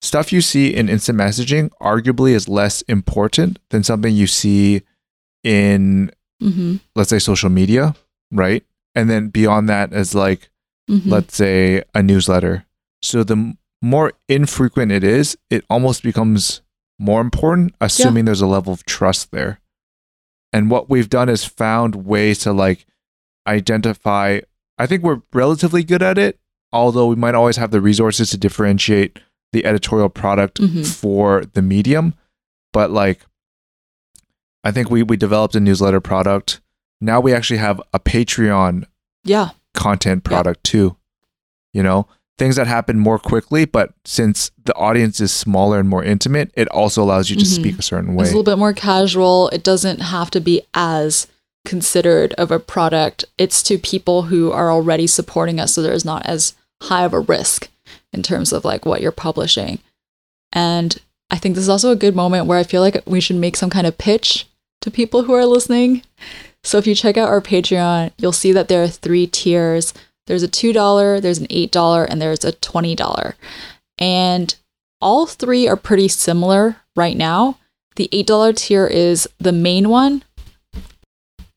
[0.02, 4.82] stuff you see in instant messaging arguably is less important than something you see
[5.44, 6.10] in,
[6.42, 6.76] Mm-hmm.
[6.96, 7.94] let's say, social media,
[8.32, 8.64] right?
[8.96, 10.50] And then beyond that is like,
[10.90, 11.08] Mm-hmm.
[11.10, 12.64] let's say, a newsletter.
[13.00, 16.62] So, the m- more infrequent it is, it almost becomes
[16.98, 19.60] more important, assuming there's a level of trust there.
[20.52, 22.86] And what we've done is found ways to like
[23.46, 24.40] identify.
[24.78, 26.40] I think we're relatively good at it,
[26.72, 29.18] although we might always have the resources to differentiate
[29.52, 30.86] the editorial product Mhm.
[30.86, 32.14] for the medium.
[32.72, 33.20] But like,
[34.64, 36.60] I think we we developed a newsletter product.
[37.00, 38.84] Now we actually have a Patreon
[39.24, 39.50] yeah.
[39.74, 40.28] content Yeah.
[40.30, 40.96] product too.
[41.72, 42.06] You know,
[42.38, 46.68] things that happen more quickly, but since the audience is smaller and more intimate, it
[46.68, 47.54] also allows you to Mhm.
[47.54, 48.24] speak a certain It's way.
[48.24, 49.48] a little bit more casual.
[49.50, 51.26] It doesn't have to be as
[51.64, 53.24] considered of a product.
[53.36, 57.20] It's to people who are already supporting us, so there's not as high of a
[57.20, 57.68] risk
[58.12, 59.80] in terms of like what you're publishing.
[60.52, 60.98] And
[61.30, 63.56] I think this is also a good moment where I feel like we should make
[63.56, 64.46] some kind of pitch
[64.80, 66.02] to people who are listening.
[66.64, 69.92] So if you check out our Patreon, you'll see that there are three tiers.
[70.26, 73.34] There's a $2, there's an $8, and there's a $20.
[73.98, 74.54] And
[75.00, 77.58] all three are pretty similar right now.
[77.96, 80.22] The $8 tier is the main one.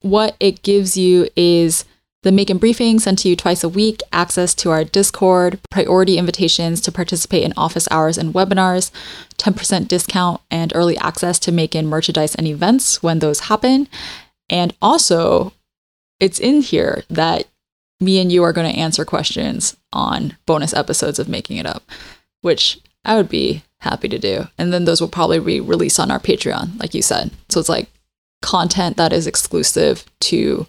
[0.02, 1.86] What it gives you is
[2.24, 6.80] the MAEKAN Briefing sent to you twice a week, access to our Discord, priority invitations
[6.82, 8.92] to participate in office hours and webinars,
[9.38, 13.88] 10% discount, and early access to make merchandise and events when those happen.
[14.50, 15.54] And also,
[16.20, 17.46] it's in here that
[18.00, 21.84] me and you are going to answer questions on bonus episodes of Making It Up,
[22.42, 24.48] which I would be happy to do.
[24.60, 27.32] And then those will probably be released on our Patreon, like you said.
[27.50, 27.88] So it's like
[28.42, 30.66] content that is exclusive to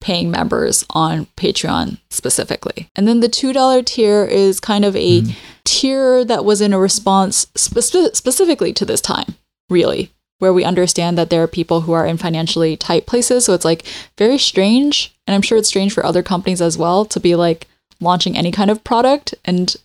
[0.00, 2.88] paying members on Patreon specifically.
[2.96, 5.34] And then the $2 tier is kind of a Mhm.
[5.64, 9.34] tier that was in a response speci- specifically to this time,
[9.68, 13.44] really, where we understand that there are people who are in financially tight places.
[13.44, 13.84] So it's like
[14.16, 15.14] very strange.
[15.26, 17.68] And I'm sure it's strange for other companies as well to be like
[18.00, 19.76] launching any kind of product and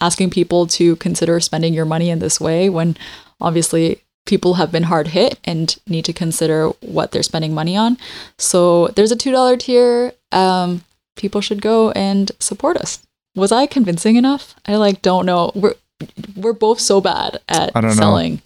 [0.00, 2.96] asking people to consider spending your money in this way when
[3.38, 7.96] obviously people have been hard hit and need to consider what they're spending money on.
[8.38, 10.12] So there's a $2 tier.
[10.32, 10.82] Um,
[11.16, 13.02] people should go and support us.
[13.34, 14.54] Was I convincing enough?
[14.66, 15.52] I like don't know.
[15.54, 15.74] We're
[16.36, 17.90] we're both so bad at don't know.
[17.92, 18.42] selling.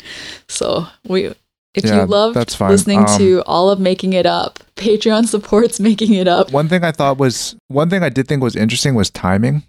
[0.49, 1.35] So we
[1.74, 6.14] if Yeah, you love listening Um, to all of making it up, Patreon supports making
[6.14, 6.51] it up.
[6.53, 9.62] one thing I thought was one thing I did think was interesting was timing.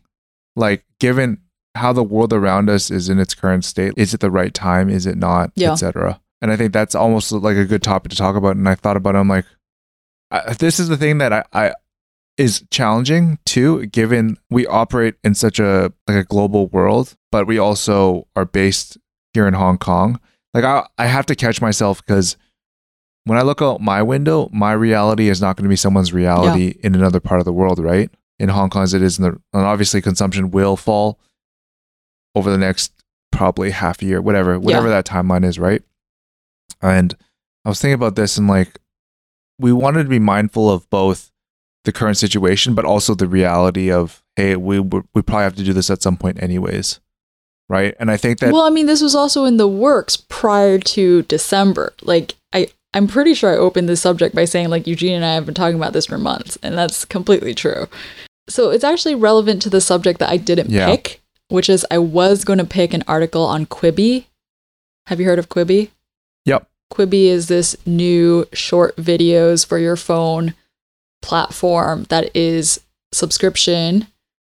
[0.55, 1.38] Like given
[1.76, 4.89] how the world around us is in its current state, is it the right time?
[4.89, 5.51] Is it not?
[5.55, 5.72] Yeah.
[5.74, 6.19] Etc.
[6.41, 8.55] And I think that's almost like a good topic to talk about.
[8.55, 9.19] And I thought about it.
[9.19, 9.45] I'm like,
[10.32, 11.74] I, this is the thing that I, I
[12.38, 17.57] is challenging too, given we operate in such a like a global world, but we
[17.57, 18.97] also are based
[19.34, 20.19] here in Hong Kong.
[20.53, 22.38] Like I, I have to catch myself because
[23.26, 26.80] when I look out my window, my reality is not going to be someone's reality
[26.82, 28.09] in another part of the world, right?
[28.39, 31.19] In Hong Kong as it is in the, and obviously consumption will fall
[32.36, 32.93] over the next
[33.32, 35.82] probably half a year, whatever, whatever that timeline is, right?
[36.82, 37.15] And
[37.65, 38.79] I was thinking about this and like,
[39.59, 41.32] we wanted to be mindful of both
[41.84, 45.63] the current situation, but also the reality of, hey, we we we probably have to
[45.63, 46.99] do this at some point, anyways,
[47.69, 47.95] right?
[47.99, 51.21] And I think that well, I mean, this was also in the works prior to
[51.23, 51.93] December.
[52.01, 55.34] Like, I, I'm pretty sure I opened this subject by saying, like, Eugene and I
[55.36, 57.88] have been talking about this for months, and that's completely true.
[58.49, 60.88] So it's actually relevant to the subject that I didn't Yeah.
[60.88, 61.20] pick,
[61.52, 64.26] which is I was going to pick an article on Quibi.
[65.08, 65.89] Have you heard of Quibi?
[66.45, 66.68] Yep.
[66.91, 70.54] Quibi is this new short videos for your phone
[71.22, 72.82] platform that is
[73.12, 74.08] subscription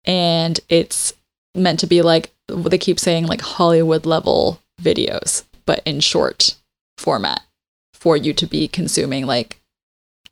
[0.06, 1.14] and it's
[1.54, 6.56] meant to be like they keep saying like Hollywood level videos but in short
[6.98, 7.42] format
[7.94, 9.62] for you to be consuming like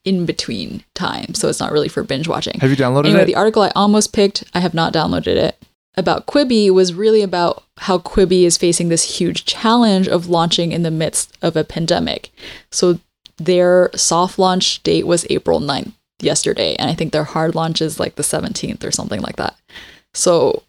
[0.06, 3.10] in between time so it's not really for binge watching have you downloaded it?
[3.10, 3.26] Anyway, it?
[3.28, 5.63] the article I almost picked, I have not downloaded it,
[5.96, 10.84] about Quibi was really about how Quibi is facing this huge challenge of launching in
[10.84, 12.32] the midst of a pandemic.
[12.72, 13.00] So
[13.38, 18.00] their soft launch date was April 9th, yesterday, and I think their hard launch is
[18.00, 19.56] like the 17th or something like that.
[20.14, 20.64] So,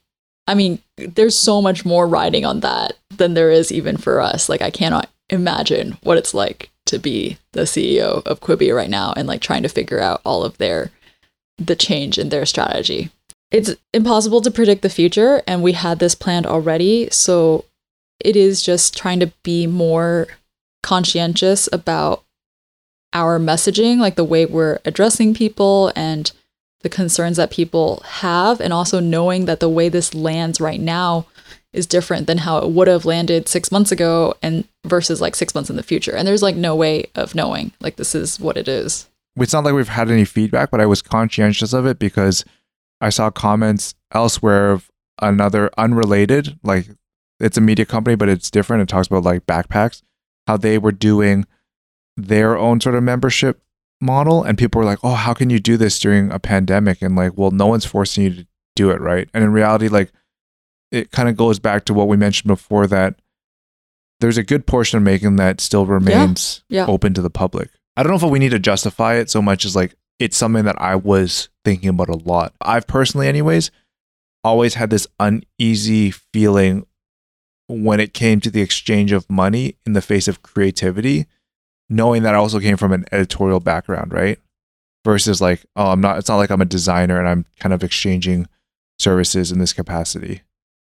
[0.47, 4.49] I mean, there's so much more riding on that than there is even for us.
[4.49, 9.15] Like, I cannot imagine what it's like to be the CEO of Quibi right now
[9.17, 10.91] and like trying to figure out all of their
[11.57, 13.11] the change in their strategy.
[13.55, 17.09] It's impossible to predict the future, and we had this planned already.
[17.13, 17.67] So
[18.19, 20.27] it is just trying to be more
[20.83, 22.25] conscientious about
[23.13, 26.33] our messaging, like the way we're addressing people and
[26.81, 31.27] the concerns that people have, and also knowing that the way this lands right now
[31.73, 35.55] is different than how it would have landed six months ago and versus like six
[35.55, 36.17] months in the future.
[36.17, 39.09] And there's like no way of knowing, like, this is what it is.
[39.37, 42.45] It's not like we've had any feedback, but I was conscientious of it because
[43.05, 44.91] I saw comments elsewhere of
[45.21, 46.89] another unrelated, like
[47.39, 48.83] it's a media company, but it's different.
[48.83, 50.03] It talks about like backpacks,
[50.47, 51.47] how they were doing
[52.17, 53.61] their own sort of membership
[54.01, 54.43] model.
[54.43, 57.03] And people were like, oh, how can you do this during a pandemic?
[57.03, 59.29] And like, well, no one's forcing you to do it, right?
[59.35, 60.11] And in reality, like,
[60.91, 63.17] it kind of goes back to what we mentioned before that
[64.21, 66.87] there's a good portion of MAEKAN that still remains yeah.
[66.87, 67.69] open to the public.
[67.99, 70.65] I don't know if we need to justify it so much as like it's something
[70.65, 72.55] that I was thinking about a lot.
[72.61, 73.71] I've personally, anyways,
[74.43, 76.87] always had this uneasy feeling
[77.69, 81.27] when it came to the exchange of money in the face of creativity,
[81.89, 84.39] knowing that I also came from an editorial background, right?
[85.05, 87.83] Versus like, oh, I'm not, it's not like I'm a designer and I'm kind of
[87.83, 88.47] exchanging
[88.99, 90.43] services in this capacity.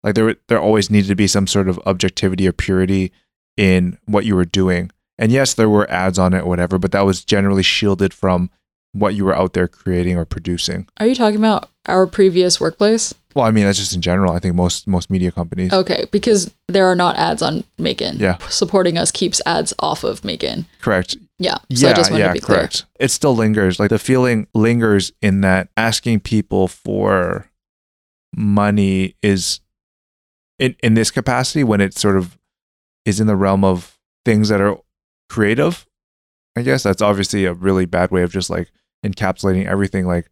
[0.03, 3.11] Like there, there always needed to be some sort of objectivity or purity
[3.57, 4.91] in what you were doing.
[5.17, 8.49] And yes, there were ads on it whatever, but that was generally shielded from
[8.93, 10.87] what you were out there creating or producing.
[10.99, 13.13] Are you talking about our previous workplace?
[13.33, 14.33] Well, I mean, that's just in general.
[14.33, 15.71] I think most most media companies.
[15.71, 18.19] Okay, because there are not ads on MAEKAN.
[18.19, 18.37] Yeah.
[18.49, 20.65] Supporting us keeps ads off of MAEKAN.
[20.81, 21.15] Correct.
[21.39, 21.55] Yeah.
[21.73, 22.57] So yeah, I just wanted yeah, to be clear.
[22.59, 22.85] correct.
[22.99, 23.79] It still lingers.
[23.79, 27.49] Like the feeling lingers in that asking people for
[28.35, 29.61] money is
[30.59, 32.37] in in this capacity when it sort of
[33.05, 34.77] is in the realm of things that are
[35.29, 35.85] creative.
[36.57, 38.69] I guess that's obviously a really bad way of just like
[39.05, 40.05] encapsulating everything.
[40.05, 40.29] Like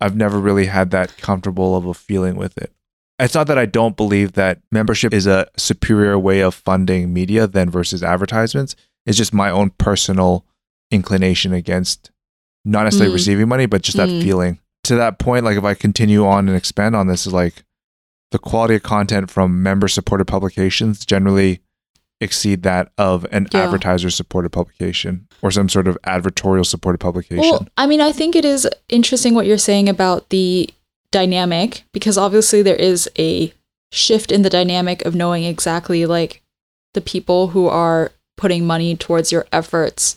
[0.00, 2.72] I've never really had that comfortable of a feeling with it.
[3.18, 7.46] It's not that I don't believe that membership is a superior way of funding media
[7.48, 8.76] than versus advertisements.
[9.06, 10.44] It's just my own personal
[10.90, 12.10] inclination against
[12.64, 13.14] not necessarily Mm.
[13.14, 14.22] receiving money, but just that Mm.
[14.22, 14.58] feeling.
[14.84, 17.64] To that point, like if I continue on and expand on this, is like
[18.30, 21.60] the quality of content from member supported publications generally
[22.20, 23.64] exceed that of an Yeah.
[23.64, 27.42] advertiser supported publication or some sort of advertorial supported publication.
[27.42, 30.68] Well, I mean, I think it is interesting what you're saying about the
[31.12, 33.52] dynamic because obviously there is a
[33.92, 36.42] shift in the dynamic of knowing exactly like
[36.94, 40.16] the people who are putting money towards your efforts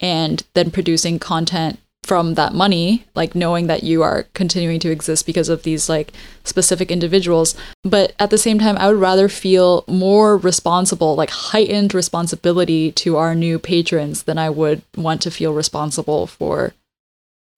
[0.00, 1.78] and then producing content
[2.08, 6.14] from that money, like knowing that you are continuing to exist because of these like
[6.42, 7.54] specific individuals.
[7.84, 13.18] But at the same time, I would rather feel more responsible, like heightened responsibility to
[13.18, 16.72] our new patrons than I would want to feel responsible for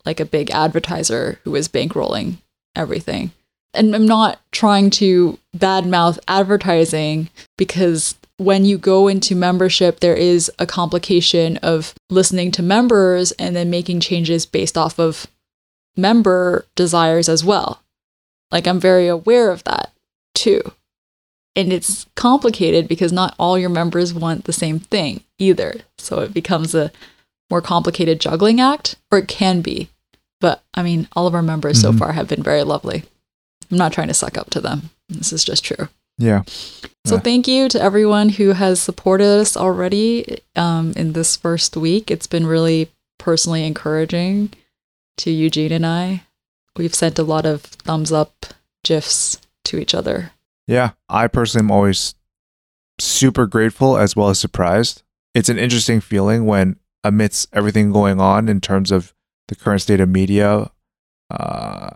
[0.04, 2.38] like a big advertiser who is bankrolling
[2.74, 3.30] everything.
[3.72, 10.50] And I'm not trying to badmouth advertising because when you go into membership, there is
[10.58, 15.26] a complication of listening to members and then making changes based off of
[15.94, 17.82] member desires as well.
[18.50, 19.92] Like, I'm very aware of that
[20.34, 20.62] too.
[21.54, 25.74] And it's complicated because not all your members want the same thing either.
[25.98, 26.90] So it becomes a
[27.50, 29.90] more complicated juggling act, or it can be.
[30.40, 31.98] But I mean, all of our members so Mhm.
[31.98, 33.04] far have been very lovely.
[33.70, 34.88] I'm not trying to suck up to them.
[35.10, 35.88] This is just true.
[36.20, 36.42] Yeah.
[37.06, 37.20] So Yeah.
[37.20, 42.10] thank you to everyone who has supported us already um, in this first week.
[42.10, 44.52] It's been really personally encouraging
[45.18, 46.24] to Eugene and I.
[46.76, 48.46] We've sent a lot of thumbs up
[48.84, 50.32] gifs to each other.
[50.66, 52.14] Yeah, I personally am always
[52.98, 55.02] super grateful as well as surprised.
[55.34, 59.14] It's an interesting feeling when, amidst everything going on in terms of
[59.48, 60.70] the current state of media,
[61.30, 61.90] uh,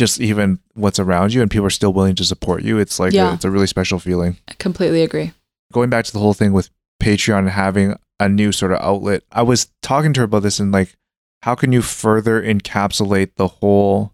[0.00, 2.78] just even what's around you, and people are still willing to support you.
[2.78, 3.30] It's like Yeah.
[3.30, 4.36] a, it's a really special feeling.
[4.48, 5.32] I completely agree.
[5.72, 6.70] Going back to the whole thing with
[7.00, 10.58] Patreon and having a new sort of outlet, I was talking to her about this
[10.58, 10.96] and like,
[11.42, 14.12] how can you further encapsulate the whole?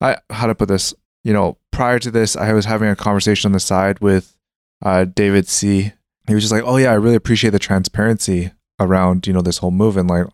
[0.00, 0.94] I how to put this?
[1.24, 4.34] You know, prior to this, I was having a conversation on the side with
[4.82, 5.92] uh, David C.
[6.26, 9.58] He was just like, "Oh yeah, I really appreciate the transparency around you know this
[9.58, 10.26] whole move, and like,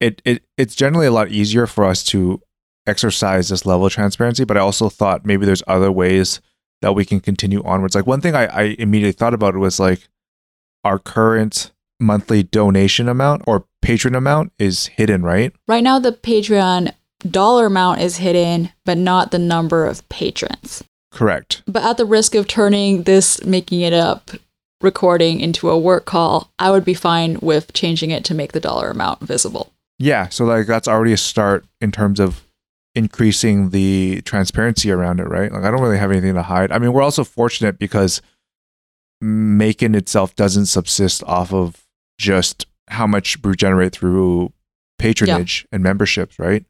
[0.00, 2.42] it it it's generally a lot easier for us to
[2.88, 4.44] exercise this level of transparency.
[4.44, 6.40] But I also thought maybe there's other ways
[6.80, 7.94] that we can continue onwards.
[7.94, 10.08] Like one thing I, I immediately thought about was like
[10.84, 15.52] our current monthly donation amount or patron amount is hidden, right?
[15.66, 16.92] Right now, the Patreon
[17.28, 20.84] dollar amount is hidden, but not the number of patrons.
[21.10, 21.62] Correct.
[21.66, 24.30] But at the risk of turning this making it up
[24.80, 28.60] recording into a work call, I would be fine with changing it to make the
[28.60, 29.72] dollar amount visible.
[29.98, 32.44] Yeah, so like that's already a start in terms of
[32.98, 35.50] increasing the transparency around it, right?
[35.52, 36.70] Like I don't really have anything to hide.
[36.72, 38.20] I mean, we're also fortunate because
[39.22, 41.84] MAEKAN itself doesn't subsist off of
[42.18, 44.52] just how much we generate through
[44.98, 46.64] patronage and memberships, right?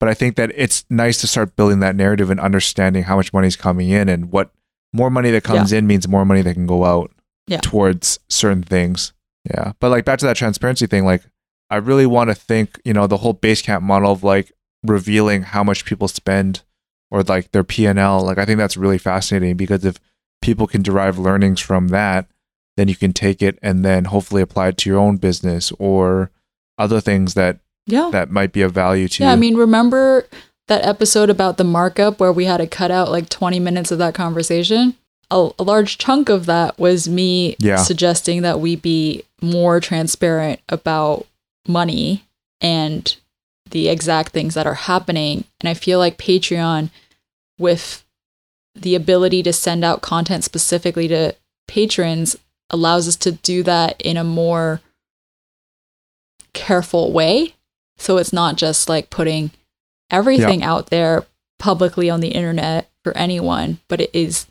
[0.00, 3.32] But I think that it's nice to start building that narrative and understanding how much
[3.32, 4.50] money is coming in and what
[4.92, 7.10] more money that comes in means more money that can go out
[7.46, 7.60] Yeah.
[7.60, 9.12] towards certain things.
[9.44, 9.72] Yeah.
[9.80, 11.22] But like back to that transparency thing, like
[11.70, 14.52] I really want to think, you know, the whole Basecamp model of like
[14.84, 16.62] revealing how much people spend
[17.10, 19.96] or like their P&L, like I think that's really fascinating because if
[20.42, 22.26] people can derive learnings from that,
[22.76, 26.30] then you can take it and then hopefully apply it to your own business or
[26.76, 28.10] other things that Yeah.
[28.12, 29.30] that might be of value to Yeah, you.
[29.30, 30.26] Yeah, I mean, remember
[30.68, 33.98] that episode about the markup where we had to cut out like 20 minutes of
[33.98, 34.94] that conversation?
[35.30, 37.76] A, a large chunk of that was me Yeah.
[37.78, 41.26] suggesting that we be more transparent about
[41.66, 42.24] money
[42.60, 43.16] and
[43.70, 45.44] the exact things that are happening.
[45.60, 46.90] And I feel like Patreon,
[47.58, 48.04] with
[48.74, 51.34] the ability to send out content specifically to
[51.66, 52.36] patrons,
[52.70, 54.80] allows us to do that in a more
[56.52, 57.54] careful way.
[57.98, 59.50] So it's not just like putting
[60.10, 61.26] everything out there
[61.58, 64.46] publicly on the internet for anyone, but it is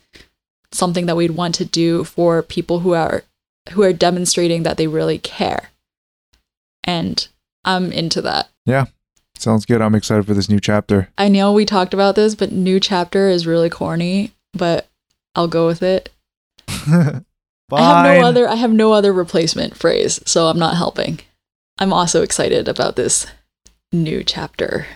[0.72, 3.22] something that we'd want to do for people who are
[3.70, 5.70] who are demonstrating that they really care.
[6.84, 7.26] And
[7.64, 8.48] I'm into that.
[9.38, 9.80] Sounds good.
[9.80, 11.08] I'm excited for this new chapter.
[11.16, 14.88] I know we talked about this, but new chapter is really corny, but
[15.34, 16.10] I'll go with it.
[16.90, 17.22] I
[17.82, 21.20] have no other I have no other replacement phrase, so I'm not helping.
[21.78, 23.26] I'm also excited about this
[23.92, 24.86] new chapter.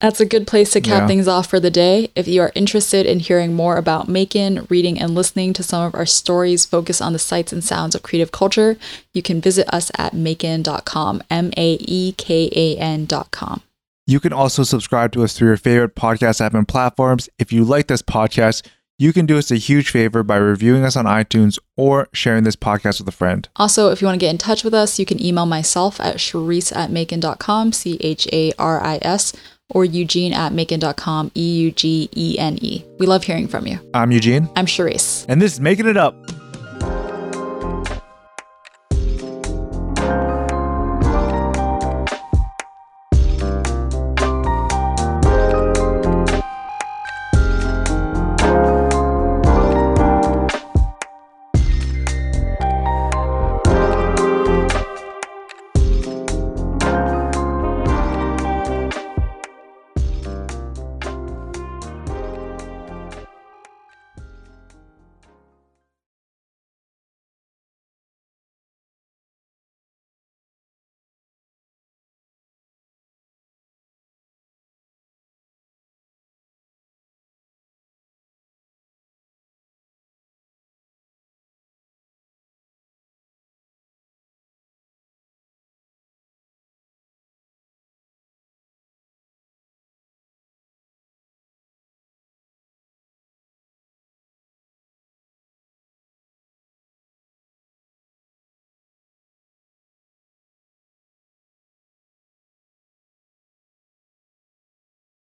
[0.00, 1.06] That's a good place to cap Yeah.
[1.06, 2.10] things off for the day.
[2.16, 5.94] If you are interested in hearing more about MAEKAN, reading and listening to some of
[5.94, 8.76] our stories focused on the sights and sounds of creative culture,
[9.14, 13.62] you can visit us at maekan.com, M A E K A N.com.
[14.06, 17.28] You can also subscribe to us through your favorite podcast app and platforms.
[17.38, 18.66] If you like this podcast,
[18.98, 22.56] you can do us a huge favor by reviewing us on iTunes or sharing this
[22.56, 23.48] podcast with a friend.
[23.56, 26.16] Also, if you want to get in touch with us, you can email myself at
[26.16, 29.32] charisse at maekan.com, C H A R I S,
[29.70, 32.84] or Eugene at maekan.com, E U G E N E.
[32.98, 33.78] We love hearing from you.
[33.94, 35.24] I'm Eugene, I'm Charisse.
[35.28, 36.14] and this is Making It Up.